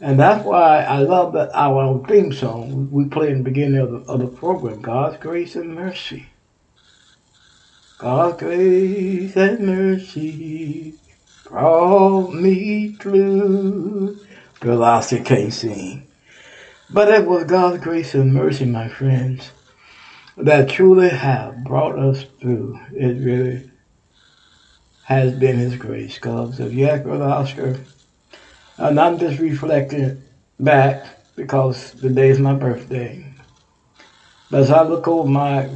[0.00, 3.90] And that's why I love that our theme song we play in the beginning of
[3.90, 6.26] the, of the program God's grace and mercy.
[7.98, 10.94] God's grace and mercy
[11.44, 14.18] brought me through.
[14.60, 16.06] Bill Oscar can't sing.
[16.90, 19.50] But it was God's grace and mercy, my friends,
[20.36, 22.78] that truly have brought us through.
[22.92, 23.70] It really
[25.04, 26.18] has been His grace.
[26.22, 27.80] If you ask Brother Oscar,
[28.78, 30.22] and I'm just reflecting
[30.58, 31.06] back
[31.36, 33.32] because today is my birthday.
[34.50, 35.70] But as I look over my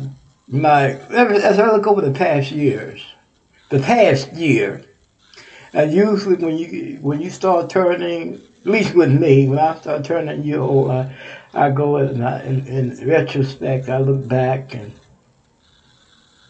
[0.48, 3.04] my as I look over the past years,
[3.70, 4.84] the past year,
[5.72, 10.04] and usually when you when you start turning, at least with me, when I start
[10.04, 11.14] turning year old, I,
[11.58, 14.92] I go and I, in, in retrospect, I look back and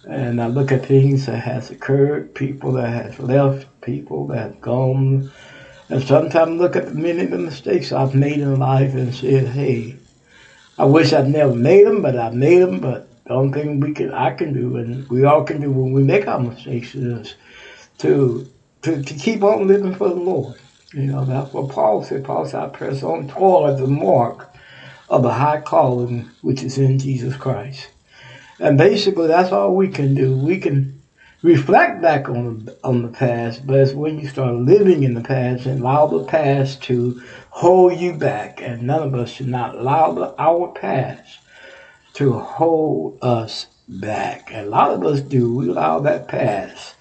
[0.08, 4.60] and I look at things that has occurred, people that have left, people that have
[4.60, 5.30] gone,
[5.90, 9.96] and sometimes look at many of the mistakes I've made in life and said, hey,
[10.78, 12.80] I wish I'd never made them, but I made them.
[12.80, 15.92] But the only thing we can, I can do, and we all can do when
[15.92, 17.34] we make our mistakes, is
[17.98, 18.46] to
[18.82, 20.58] to, to keep on living for the Lord.
[20.94, 22.24] You know, that's what Paul said.
[22.24, 24.48] Paul said, I press on toward the mark
[25.10, 27.88] of a high calling which is in Jesus Christ.
[28.60, 30.36] And basically, that's all we can do.
[30.36, 31.00] We can
[31.42, 35.66] reflect back on on the past, but it's when you start living in the past
[35.66, 38.60] and allow the past to hold you back.
[38.60, 41.38] And none of us should not allow the, our past
[42.14, 44.50] to hold us back.
[44.52, 45.54] And a lot of us do.
[45.54, 46.94] We allow that past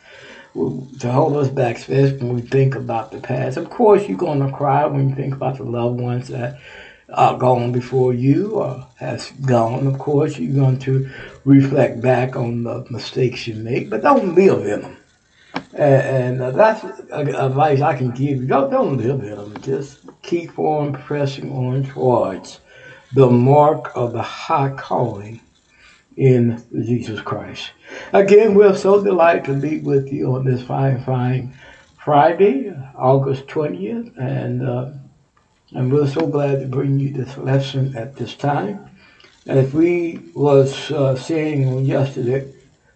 [0.54, 3.58] to hold us back, especially when we think about the past.
[3.58, 6.60] Of course, you're going to cry when you think about the loved ones that
[7.14, 9.88] are gone before you or has gone.
[9.88, 11.10] Of course, you're going to
[11.46, 14.98] reflect back on the mistakes you make, but don't live in them.
[15.74, 18.48] And, and uh, that's advice I can give you.
[18.48, 19.62] Don't, don't live in them.
[19.62, 22.60] Just keep on pressing on towards
[23.14, 25.40] the mark of the high calling
[26.18, 27.72] in Jesus Christ.
[28.12, 31.54] Again, we're so delighted to be with you on this fine, fine
[32.04, 34.92] Friday, August 20th, and uh,
[35.74, 38.90] and we're so glad to bring you this lesson at this time.
[39.46, 42.54] As we was uh, saying yesterday,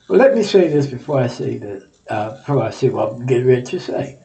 [0.07, 3.25] well, let me say this before I say that, uh, before I say what I'm
[3.25, 4.17] getting ready to say.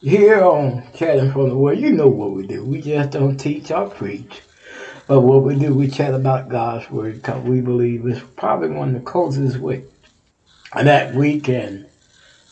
[0.00, 2.64] Here on Chatting from the Word, you know what we do.
[2.64, 4.42] We just don't teach or preach.
[5.06, 8.88] But what we do, we chat about God's Word because we believe it's probably one
[8.88, 9.84] of the closest ways
[10.74, 11.86] that we can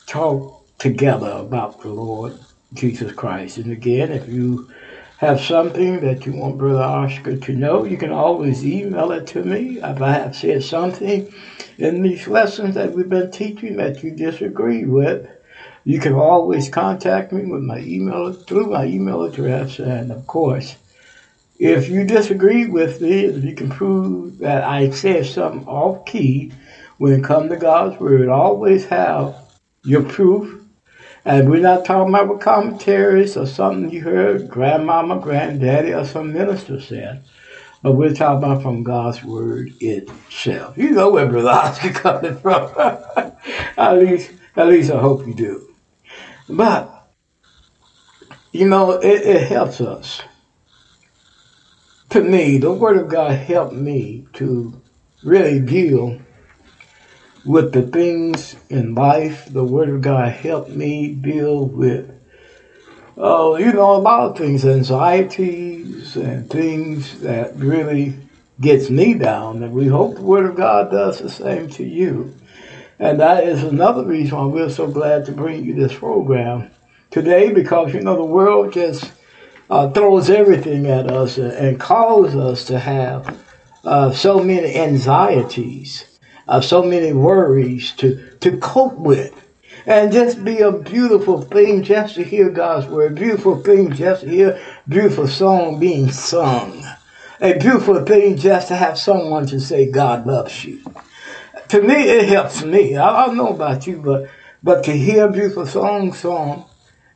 [0.07, 2.39] talk together about the Lord
[2.75, 3.59] Jesus Christ.
[3.59, 4.71] And again, if you
[5.23, 9.45] have something that you want Brother Oscar to know, you can always email it to
[9.45, 9.79] me.
[9.79, 11.33] If I have said something
[11.79, 15.31] in these lessons that we've been teaching that you disagree with,
[15.85, 19.79] you can always contact me with my email through my email address.
[19.79, 20.75] And of course,
[21.61, 26.53] if you disagree with me, if you can prove that I said something off key
[26.99, 29.37] when it comes to God's word, always have
[29.85, 30.62] your proof.
[31.25, 36.81] And we're not talking about commentaries or something you heard grandmama, granddaddy, or some minister
[36.81, 37.23] said.
[37.83, 40.77] But we're talking about from God's word itself.
[40.77, 42.71] You know where Brother Oscar coming from.
[43.77, 45.75] at least, at least I hope you do.
[46.49, 47.03] But
[48.53, 50.23] you know, it, it helps us.
[52.11, 54.79] To me, the Word of God helped me to
[55.23, 56.21] really deal
[57.45, 59.47] with the things in life.
[59.53, 62.11] The Word of God helped me deal with,
[63.17, 68.15] oh, you know, a lot of things, anxieties and things that really
[68.61, 69.63] gets me down.
[69.63, 72.35] And we hope the Word of God does the same to you.
[72.99, 76.71] And that is another reason why we're so glad to bring you this program
[77.11, 79.11] today because, you know, the world just
[79.69, 83.43] uh, throws everything at us and, causes us to have
[83.85, 86.12] uh, so many anxieties,
[86.53, 89.35] uh, so many worries to, to cope with.
[89.87, 94.29] And just be a beautiful thing just to hear God's word, beautiful thing just to
[94.29, 96.85] hear beautiful song being sung,
[97.41, 100.85] a beautiful thing just to have someone to say God loves you.
[101.69, 102.97] To me, it helps me.
[102.97, 104.29] I, don't know about you, but
[104.63, 106.67] but to hear beautiful song song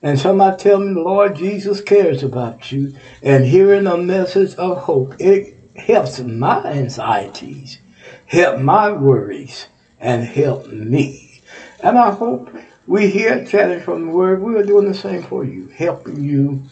[0.02, 4.78] and somebody tell me the Lord Jesus cares about you and hearing a message of
[4.78, 7.78] hope, it helps my anxieties,
[8.26, 9.66] help my worries,
[10.00, 11.40] and help me.
[11.80, 12.54] And I hope
[12.86, 16.62] we hear chatting from the Word, we are doing the same for you, helping you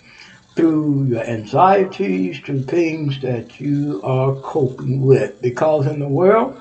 [0.54, 5.40] through your anxieties, through things that you are coping with.
[5.42, 6.60] Because in the world,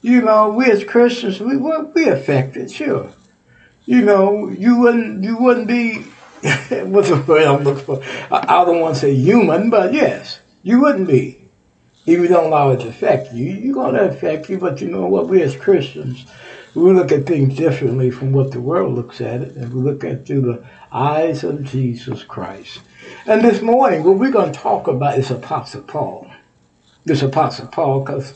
[0.00, 3.12] you know, we as Christians, we will be affected, sure.
[3.86, 6.02] You know, you wouldn't you wouldn't be
[6.84, 8.02] what's the word I'm looking for?
[8.30, 11.43] I, I don't want to say human, but yes, you wouldn't be.
[12.06, 14.88] If you don't allow it to affect you, you're going to affect you, but you
[14.88, 15.28] know what?
[15.28, 16.26] We as Christians,
[16.74, 20.04] we look at things differently from what the world looks at it, and we look
[20.04, 22.80] at through the eyes of Jesus Christ.
[23.26, 26.30] And this morning, what we're going to talk about is Apostle Paul.
[27.06, 28.34] This Apostle Paul, because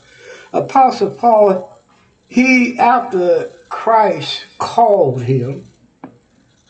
[0.51, 1.79] Apostle Paul,
[2.27, 5.65] he, after Christ called him,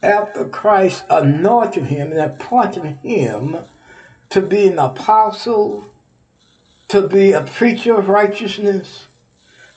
[0.03, 3.57] after Christ anointed him and appointed him
[4.29, 5.93] to be an apostle,
[6.89, 9.07] to be a preacher of righteousness,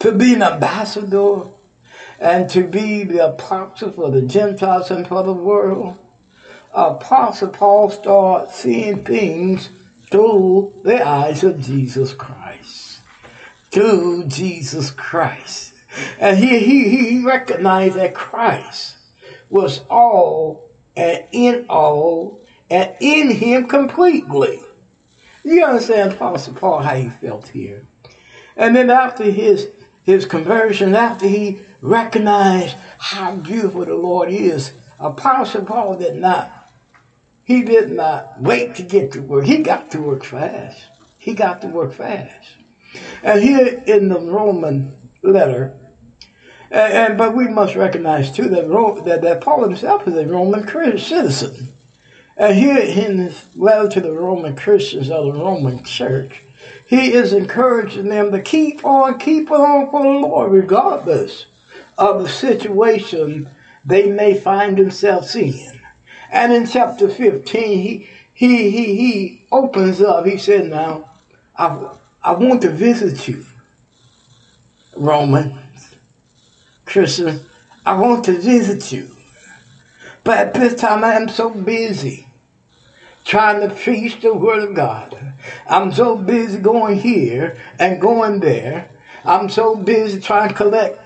[0.00, 1.44] to be an ambassador,
[2.18, 5.98] and to be the apostle for the Gentiles and for the world,
[6.72, 9.68] Apostle Paul started seeing things
[10.10, 13.00] through the eyes of Jesus Christ.
[13.70, 15.74] Through Jesus Christ.
[16.18, 18.96] And he, he, he recognized that Christ
[19.50, 24.60] was all and in all and in him completely.
[25.44, 27.86] You understand Apostle Paul how he felt here.
[28.56, 29.68] And then after his
[30.04, 36.62] his conversion, after he recognized how beautiful the Lord is, Apostle Paul did not
[37.44, 39.44] he did not wait to get to work.
[39.44, 40.88] He got to work fast.
[41.18, 42.56] He got to work fast.
[43.22, 45.78] And here in the Roman letter,
[46.70, 48.68] and, and but we must recognize too that,
[49.04, 51.71] that that Paul himself is a Roman citizen.
[52.42, 56.42] And here in his letter to the Roman Christians of the Roman Church,
[56.88, 61.46] he is encouraging them to keep on, keep on for the Lord, regardless
[61.98, 63.48] of the situation
[63.84, 65.80] they may find themselves in.
[66.32, 70.26] And in chapter 15, he, he, he, he opens up.
[70.26, 71.12] He said, Now,
[71.54, 73.46] I, I want to visit you,
[74.96, 75.94] Romans,
[76.86, 77.46] Christians.
[77.86, 79.14] I want to visit you.
[80.24, 82.26] But at this time, I am so busy
[83.24, 85.34] trying to preach the Word of God.
[85.66, 88.90] I'm so busy going here and going there.
[89.24, 90.98] I'm so busy trying to collect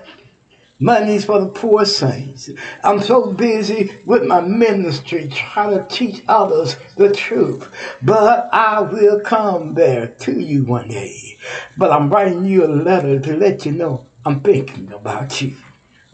[0.79, 2.49] monies for the poor saints.
[2.83, 7.73] I'm so busy with my ministry trying to teach others the truth.
[8.01, 11.37] But I will come there to you one day.
[11.75, 15.57] But I'm writing you a letter to let you know I'm thinking about you.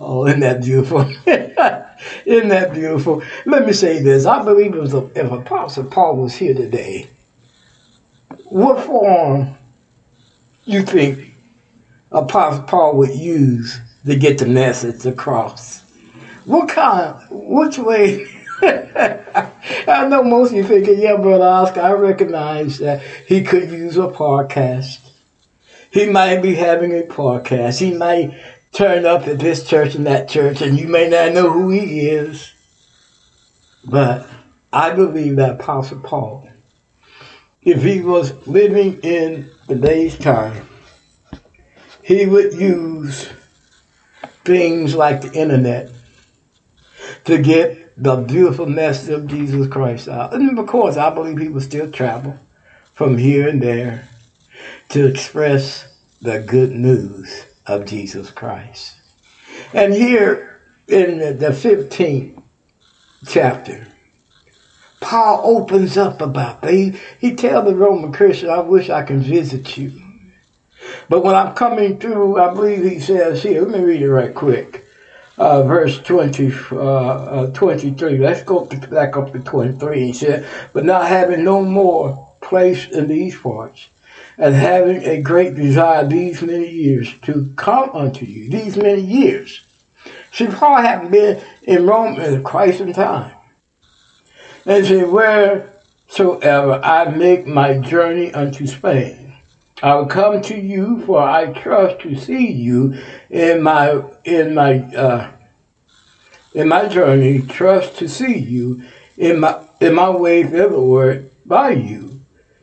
[0.05, 1.01] Oh, isn't that beautiful?
[2.25, 3.23] isn't that beautiful?
[3.45, 4.25] Let me say this.
[4.25, 7.07] I believe if, if Apostle Paul was here today,
[8.45, 9.57] what form
[10.65, 11.33] you think
[12.11, 15.81] Apostle Paul would use to get the message across.
[16.45, 18.27] What kind, which way?
[18.61, 23.97] I know most of you thinking, yeah, Brother Oscar, I recognize that he could use
[23.97, 24.99] a podcast.
[25.89, 27.79] He might be having a podcast.
[27.79, 28.37] He might
[28.73, 32.09] turn up at this church and that church, and you may not know who he
[32.09, 32.51] is.
[33.85, 34.27] But
[34.71, 36.49] I believe that Apostle Paul,
[37.61, 40.67] if he was living in today's time,
[42.01, 43.29] he would use
[44.43, 45.91] things like the internet
[47.25, 50.33] to get the beautiful message of Jesus Christ out.
[50.33, 52.37] And of course, I believe people still travel
[52.93, 54.09] from here and there
[54.89, 55.87] to express
[56.21, 58.95] the good news of Jesus Christ.
[59.73, 62.41] And here in the 15th
[63.27, 63.87] chapter,
[64.99, 66.73] Paul opens up about that.
[66.73, 70.01] He, he tells the Roman Christian, I wish I can visit you.
[71.09, 74.33] But when I'm coming through, I believe he says here, let me read it right
[74.33, 74.85] quick.
[75.37, 78.17] Uh, verse 20, uh, uh, 23.
[78.19, 80.05] Let's go to, back up to 23.
[80.05, 83.87] He said, But not having no more place in these parts,
[84.37, 89.63] and having a great desire these many years to come unto you, these many years.
[90.31, 93.35] See, Paul had been in Rome in Christ in time.
[94.65, 99.35] And said, Wheresoever I make my journey unto Spain,
[99.81, 102.97] I will come to you, for I trust to see you
[103.29, 105.31] in my in my uh,
[106.53, 107.41] in my journey.
[107.41, 108.83] Trust to see you
[109.17, 112.21] in my in my way thitherward by you.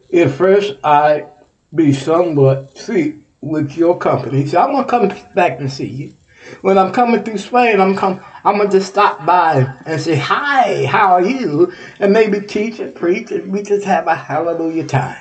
[0.09, 1.27] If first I
[1.75, 6.15] be somewhat sweet with your company, so I'm gonna come back and see you.
[6.63, 8.21] When I'm coming through Spain, I'm come.
[8.45, 10.87] I'm gonna just stop by and say hi.
[10.87, 11.73] How are you?
[11.99, 15.21] And maybe teach and preach, and we just have a hallelujah time.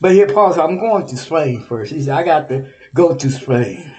[0.00, 1.92] But here Paul said, I'm going to Spain first.
[1.92, 3.94] He said, I got to go to Spain.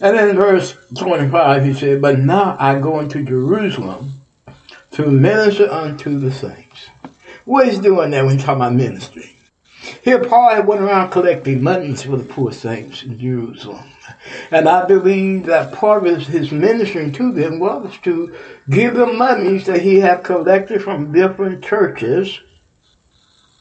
[0.00, 4.12] And then in verse 25, he said, But now I go into Jerusalem
[4.92, 6.88] to minister unto the saints.
[7.44, 9.33] What is doing there when you talk about ministry?
[10.04, 13.86] Here Paul had went around collecting monies for the poor saints in Jerusalem.
[14.50, 18.36] And I believe that part of his ministering to them was to
[18.68, 22.38] give them monies that he had collected from different churches,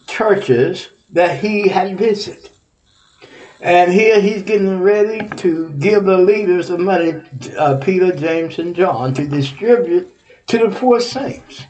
[0.06, 2.52] churches that he had visited.
[3.62, 7.22] And here he's getting ready to give the leaders the money,
[7.58, 10.14] uh, Peter, James, and John, to distribute
[10.48, 11.64] to the poor saints.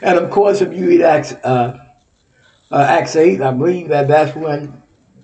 [0.00, 1.85] And of course, if you read Acts, uh,
[2.70, 4.82] uh, Acts 8, I believe that that's when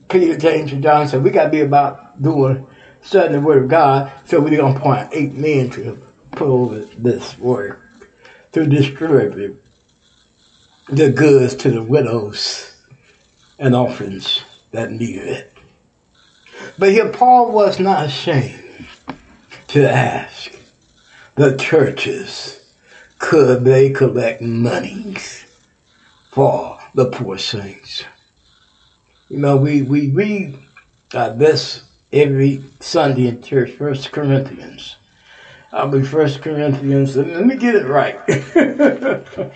[0.09, 2.67] Peter, James, and John said, we got to be about doing
[3.03, 6.01] studying the Word of God, so we're going to eight men to
[6.33, 7.81] pull this work,
[8.53, 9.63] to distribute
[10.89, 12.83] the goods to the widows
[13.59, 15.53] and orphans that needed it.
[16.79, 18.87] But here, Paul was not ashamed
[19.69, 20.53] to ask
[21.35, 22.75] the churches,
[23.19, 25.45] could they collect monies
[26.31, 28.05] for the poor saints?
[29.29, 30.59] You know, we, we read
[31.15, 34.97] uh, this every Sunday in church, First Corinthians.
[35.73, 37.17] I'll be First Corinthians.
[37.17, 38.21] Let me get it right.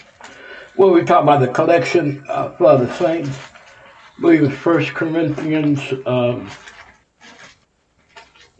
[0.76, 3.39] well, we talk about the collection uh, for the saints.
[4.16, 5.80] I believe it's First Corinthians.
[6.07, 6.51] Um,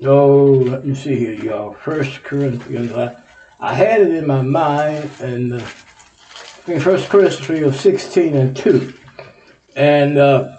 [0.03, 1.72] oh, let me see here, y'all.
[1.72, 2.93] First Corinthians.
[2.93, 3.16] I,
[3.59, 5.66] I had it in my mind, and uh,
[6.67, 8.93] in First Corinthians 16 and 2.
[9.77, 10.57] And uh,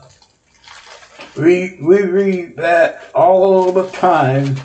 [1.35, 4.55] we, we read that all the time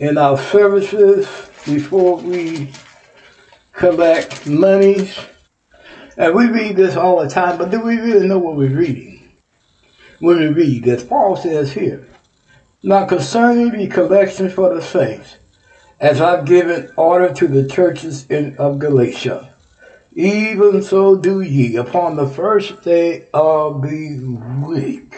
[0.00, 1.28] in our services
[1.64, 2.72] before we
[3.72, 5.16] collect monies.
[6.16, 9.32] And we read this all the time, but do we really know what we're reading?
[10.18, 12.06] When we read this, Paul says here,
[12.82, 15.36] Now concerning the collection for the saints,
[16.00, 19.53] as I've given order to the churches in, of Galatia,
[20.14, 24.18] even so do ye upon the first day of the
[24.64, 25.16] week.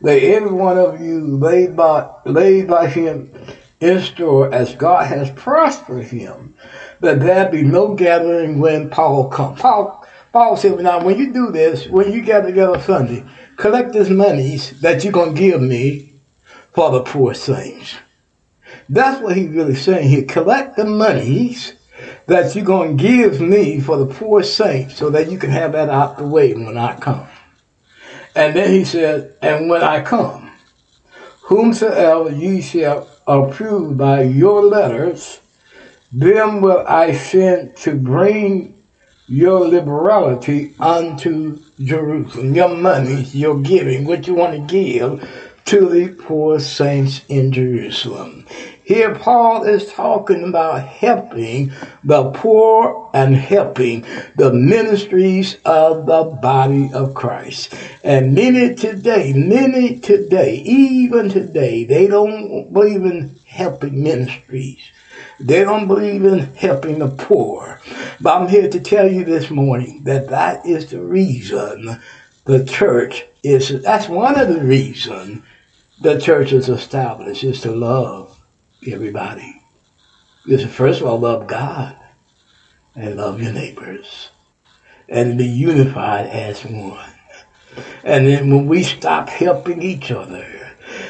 [0.00, 3.32] Let every one of you lay by, lay by him
[3.80, 6.54] in store as God has prospered him,
[7.00, 9.60] that there be no gathering when Paul comes.
[9.60, 13.24] Paul, Paul said, now when you do this, when you gather together Sunday,
[13.56, 16.12] collect this monies that you're going to give me
[16.72, 17.94] for the poor saints.
[18.88, 20.24] That's what he's really saying here.
[20.24, 21.74] Collect the monies
[22.26, 25.72] that you're going to give me for the poor saints so that you can have
[25.72, 27.26] that out the way when I come.
[28.34, 30.50] And then he said, and when I come,
[31.42, 35.40] whomsoever ye shall approve by your letters,
[36.12, 38.82] them will I send to bring
[39.28, 42.54] your liberality unto Jerusalem.
[42.54, 45.28] Your money, your giving, what you want to give
[45.66, 48.46] to the poor saints in Jerusalem.
[48.92, 51.72] Here, Paul is talking about helping
[52.04, 54.04] the poor and helping
[54.36, 57.72] the ministries of the body of Christ.
[58.04, 64.82] And many today, many today, even today, they don't believe in helping ministries.
[65.40, 67.80] They don't believe in helping the poor.
[68.20, 71.98] But I'm here to tell you this morning that that is the reason
[72.44, 75.44] the church is, that's one of the reasons
[76.02, 78.31] the church is established, is to love
[78.86, 79.62] everybody.
[80.44, 81.96] Listen, first of all, love God
[82.94, 84.30] and love your neighbors
[85.08, 87.12] and be unified as one.
[88.04, 90.44] And then when we stop helping each other,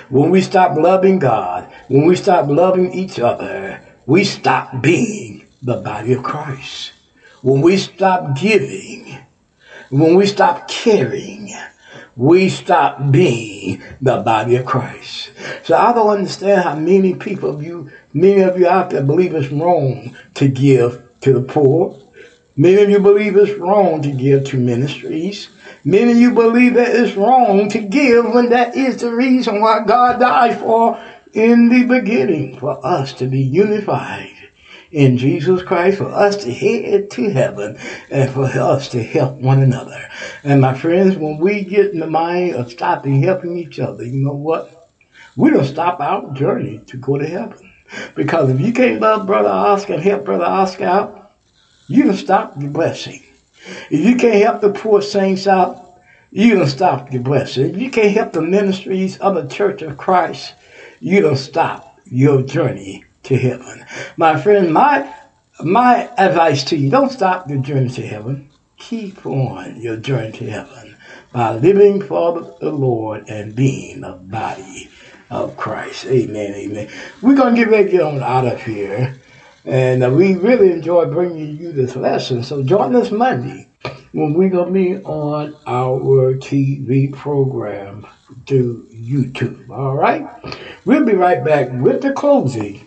[0.09, 5.77] when we stop loving God, when we stop loving each other, we stop being the
[5.77, 6.93] body of Christ.
[7.41, 9.19] When we stop giving,
[9.91, 11.55] when we stop caring,
[12.17, 15.33] we stop being the body of Christ.
[15.65, 19.35] So I don't understand how many people of you, many of you out there believe
[19.35, 21.99] it's wrong to give to the poor.
[22.57, 25.49] Many of you believe it's wrong to give to ministries.
[25.85, 29.85] Many of you believe that it's wrong to give when that is the reason why
[29.85, 31.03] God died for
[31.33, 34.42] in the beginning, for us to be unified
[34.93, 37.79] in Jesus Christ, for us to head to heaven,
[38.11, 40.09] and for us to help one another.
[40.45, 44.23] And my friends, when we get in the mind of stopping helping each other, you
[44.23, 44.91] know what?
[45.35, 47.73] We don't stop our journey to go to heaven.
[48.15, 51.33] Because if you can't love Brother Oscar and help Brother Oscar out,
[51.89, 53.23] you don't stop your blessing.
[53.91, 56.01] If you can't help the poor saints out,
[56.31, 57.75] you don't stop your blessing.
[57.75, 60.55] If you can't help the ministries of the Church of Christ,
[61.01, 63.85] you don't stop your journey to heaven.
[64.17, 65.15] My friend, my
[65.61, 68.51] my advice to you, don't stop your journey to heaven.
[68.79, 70.97] Keep on your journey to heaven
[71.33, 74.91] by living for the Lord and being the body
[75.31, 76.07] of Christ.
[76.07, 76.89] Amen, amen.
[77.21, 79.19] We're going to get ready to get on out of here.
[79.65, 82.43] And uh, we really enjoy bringing you this lesson.
[82.43, 83.71] So join us Monday
[84.13, 88.07] when we're going to be on our TV program
[88.47, 89.71] to YouTube.
[89.71, 90.27] All right?
[90.85, 92.87] We'll be right back with the closing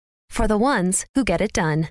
[0.31, 1.89] for the ones who get it done.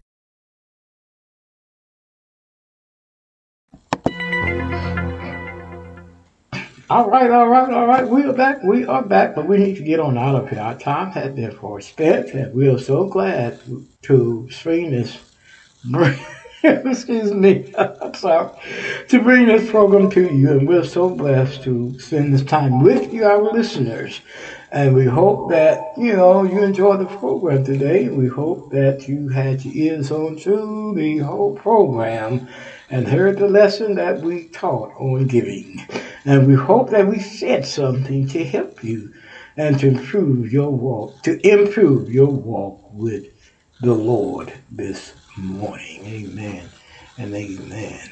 [6.91, 8.09] All right, all right, all right.
[8.09, 8.65] We are back.
[8.65, 10.59] We are back, but we need to get on out of here.
[10.59, 13.61] Our time has been for spent, and we are so glad
[14.03, 15.17] to stream this.
[16.65, 17.73] Excuse me.
[17.79, 18.51] I'm sorry.
[19.07, 23.15] To bring this program to you, and we're so blessed to spend this time with
[23.15, 24.21] you, our listeners.
[24.73, 28.09] And we hope that, you know, you enjoyed the program today.
[28.09, 32.49] We hope that you had your ears on to the whole program
[32.89, 35.85] and heard the lesson that we taught on giving.
[36.25, 39.13] And we hope that we said something to help you
[39.57, 43.27] and to improve your walk, to improve your walk with
[43.81, 46.07] the Lord this morning.
[46.07, 46.69] Amen
[47.19, 48.09] and amen.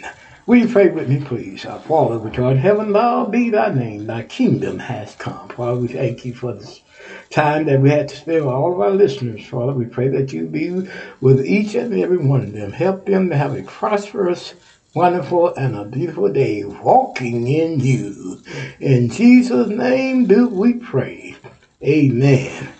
[0.48, 1.66] Will you pray with me, please?
[1.66, 4.06] Our Father, which art in heaven, thou be thy name.
[4.06, 5.50] Thy kingdom has come.
[5.50, 6.80] Father, we thank you for this
[7.28, 9.74] time that we had to spend with all of our listeners, Father.
[9.74, 10.88] We pray that you be
[11.20, 12.72] with each and every one of them.
[12.72, 14.54] Help them to have a prosperous,
[14.94, 18.40] wonderful, and a beautiful day walking in you.
[18.80, 21.36] In Jesus' name do we pray.
[21.84, 22.70] Amen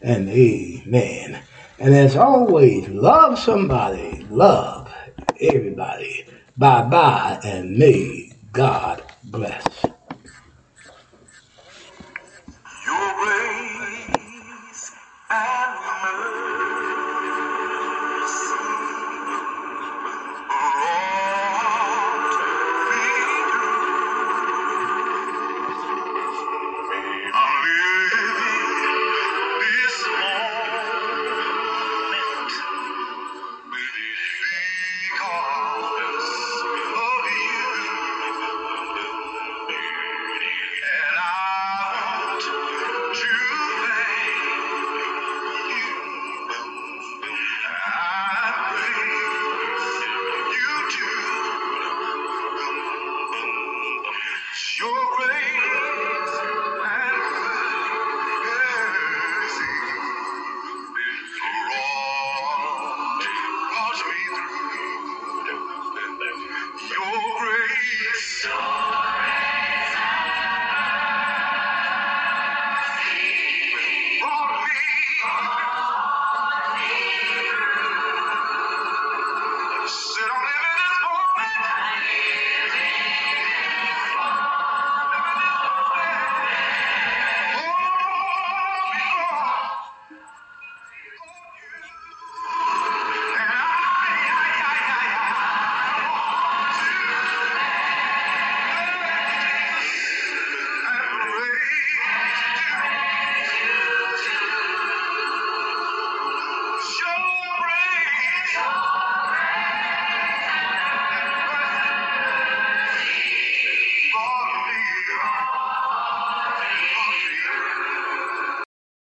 [0.00, 1.42] and amen.
[1.80, 4.94] And as always, love somebody, love
[5.40, 6.25] everybody.
[6.56, 9.84] Bye bye, and may God bless.
[12.86, 14.92] Your grace